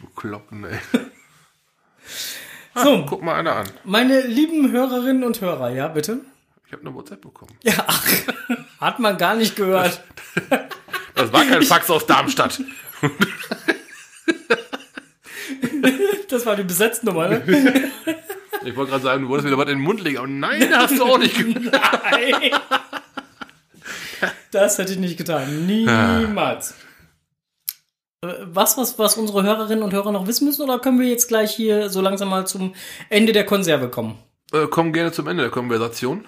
[0.00, 0.76] Du Kloppen, ey.
[2.74, 3.66] So, Guck mal einer an.
[3.84, 6.20] meine lieben Hörerinnen und Hörer, ja, bitte?
[6.66, 7.52] Ich habe eine WhatsApp bekommen.
[7.62, 8.04] Ja, ach,
[8.80, 10.02] hat man gar nicht gehört.
[11.14, 12.58] Das war kein Fax aus Darmstadt.
[16.28, 17.90] Das war die Besetznummer, ne?
[18.64, 20.98] Ich wollte gerade sagen, du wolltest wieder was in den Mund legen, aber nein, hast
[20.98, 21.78] du auch nicht gemacht.
[22.10, 22.52] Nein.
[24.50, 25.66] Das hätte ich nicht getan.
[25.66, 26.74] Niemals.
[28.24, 31.56] Was, was, was unsere Hörerinnen und Hörer noch wissen müssen, oder können wir jetzt gleich
[31.56, 32.72] hier so langsam mal zum
[33.08, 34.16] Ende der Konserve kommen?
[34.52, 36.24] Äh, komm gerne zum Ende der Konversation.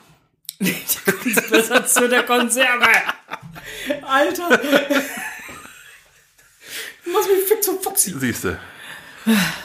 [0.59, 2.85] Besser zu der Konserve.
[4.03, 4.59] Alter.
[7.05, 8.19] Du machst mich fix und foxy.
[8.19, 8.59] Siehste.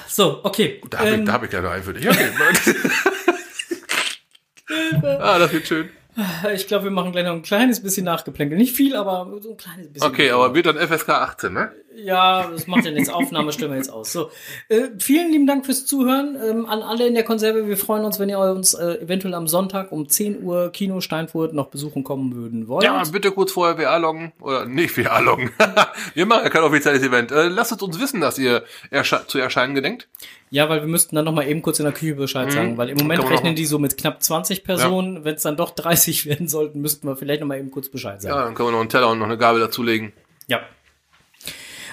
[0.08, 0.82] So, okay.
[0.88, 2.08] Da habe Ähm, ich, da hab ich ja noch einen für dich.
[2.08, 2.30] Okay.
[5.20, 5.90] ah, das wird schön.
[6.54, 8.56] ich glaube, wir machen gleich noch ein kleines bisschen Nachgeplänkel.
[8.58, 10.08] Nicht viel, aber so ein kleines bisschen.
[10.10, 11.72] Okay, aber wird dann FSK 18, ne?
[12.04, 13.10] Ja, das macht ja nichts.
[13.10, 14.12] Aufnahme stellen wir jetzt aus.
[14.12, 14.30] So,
[14.70, 17.68] äh, vielen lieben Dank fürs Zuhören ähm, an alle in der Konserve.
[17.68, 21.54] Wir freuen uns, wenn ihr uns äh, eventuell am Sonntag um 10 Uhr Kino Steinfurt
[21.54, 22.84] noch besuchen kommen würden wollt.
[22.84, 24.32] Ja, bitte kurz vorher WA loggen.
[24.42, 25.52] Oder nicht WA loggen.
[26.14, 27.32] Wir machen ja kein offizielles Event.
[27.32, 30.08] Äh, lasst uns wissen, dass ihr ersche zu erscheinen gedenkt.
[30.52, 32.90] Ja, weil wir müssten dann noch mal eben kurz in der Küche Bescheid sagen, weil
[32.90, 33.28] im Moment Mhm.
[33.30, 35.24] Rechnen die so mit knapp 20 Personen.
[35.24, 38.20] Wenn es dann doch 30 werden sollten, müssten wir vielleicht noch mal eben kurz Bescheid
[38.22, 38.36] sagen.
[38.36, 40.14] Ja, dann können wir noch einen Teller und noch eine Gabel dazulegen.
[40.48, 40.62] Ja.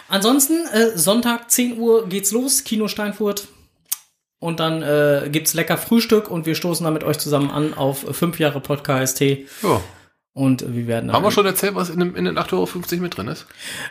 [0.09, 3.49] Ansonsten, äh, Sonntag 10 Uhr geht's los, Kino Steinfurt.
[4.39, 8.05] Und dann äh, gibt's lecker Frühstück und wir stoßen dann mit euch zusammen an auf
[8.13, 9.19] fünf Jahre Podcast.
[9.21, 9.37] Ja.
[10.35, 13.17] Und wir werden Haben wir schon erzählt, was in, dem, in den 8,50 Euro mit
[13.17, 13.47] drin ist?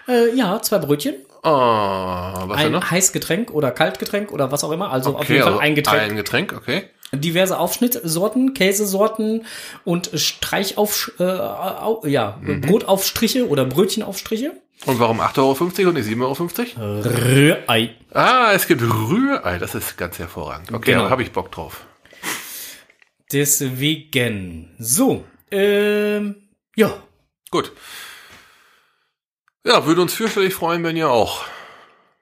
[0.07, 2.91] Äh, ja, zwei Brötchen, Ah, was denn ein noch?
[2.91, 4.91] Heißgetränk oder Kaltgetränk oder was auch immer.
[4.91, 6.01] Also auf Okay, jeden Fall also ein Getränk.
[6.11, 6.83] Ein Getränk, okay.
[7.11, 9.45] Diverse Aufschnittsorten, Käsesorten
[9.83, 11.23] und Streichauf, äh,
[12.09, 12.61] ja, Mhm.
[12.61, 14.53] Brotaufstriche oder Brötchenaufstriche.
[14.85, 15.39] Und warum 8,50
[15.79, 17.01] Euro und nicht 7,50 Euro?
[17.01, 17.95] Rührei.
[18.13, 19.57] Ah, es gibt Rührei.
[19.57, 20.71] Das ist ganz hervorragend.
[20.71, 21.05] Okay, Genau.
[21.05, 21.85] da habe ich Bock drauf.
[23.31, 24.75] Deswegen.
[24.77, 26.35] So, ähm,
[26.75, 26.93] ja.
[27.51, 27.71] Gut.
[29.65, 31.43] Ja, würde uns fürchterlich freuen, wenn ihr auch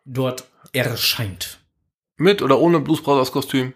[0.05, 1.59] dort erscheint.
[2.15, 3.73] mit oder ohne Blues Brothers Kostüm.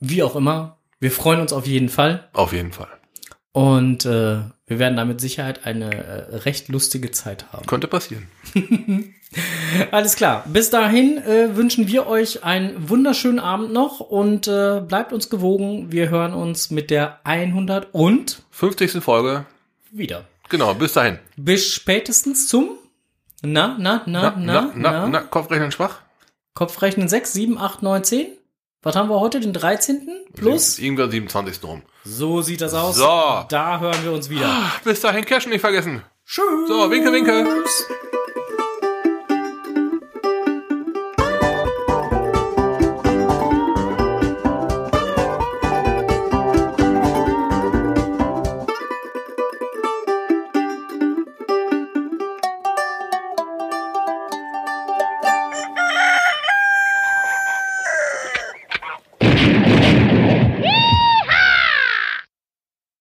[0.00, 0.78] Wie auch immer.
[1.00, 2.28] Wir freuen uns auf jeden Fall.
[2.34, 2.88] Auf jeden Fall.
[3.52, 7.66] Und äh, wir werden da mit Sicherheit eine äh, recht lustige Zeit haben.
[7.66, 8.28] Könnte passieren.
[9.92, 10.44] Alles klar.
[10.46, 15.92] Bis dahin äh, wünschen wir euch einen wunderschönen Abend noch und äh, bleibt uns gewogen.
[15.92, 19.02] Wir hören uns mit der 100 und 50.
[19.02, 19.46] Folge.
[19.90, 20.24] wieder.
[20.48, 21.18] Genau, bis dahin.
[21.36, 22.70] Bis spätestens zum
[23.42, 26.00] na, na, na, na, na, na, na, Kopfrechnen schwach?
[26.54, 28.26] Kopfrechnen 6, 7, 8, 9, 10.
[28.86, 29.40] Was haben wir heute?
[29.40, 30.08] Den 13.
[30.36, 30.78] Plus?
[30.78, 31.60] Irgendwann 27.
[31.64, 31.82] rum.
[32.04, 32.94] So sieht das aus.
[32.94, 33.44] So.
[33.48, 34.48] Da hören wir uns wieder.
[34.84, 36.04] Bis dahin Cashen nicht vergessen.
[36.24, 36.68] Tschüss.
[36.68, 37.64] So, winke, winke.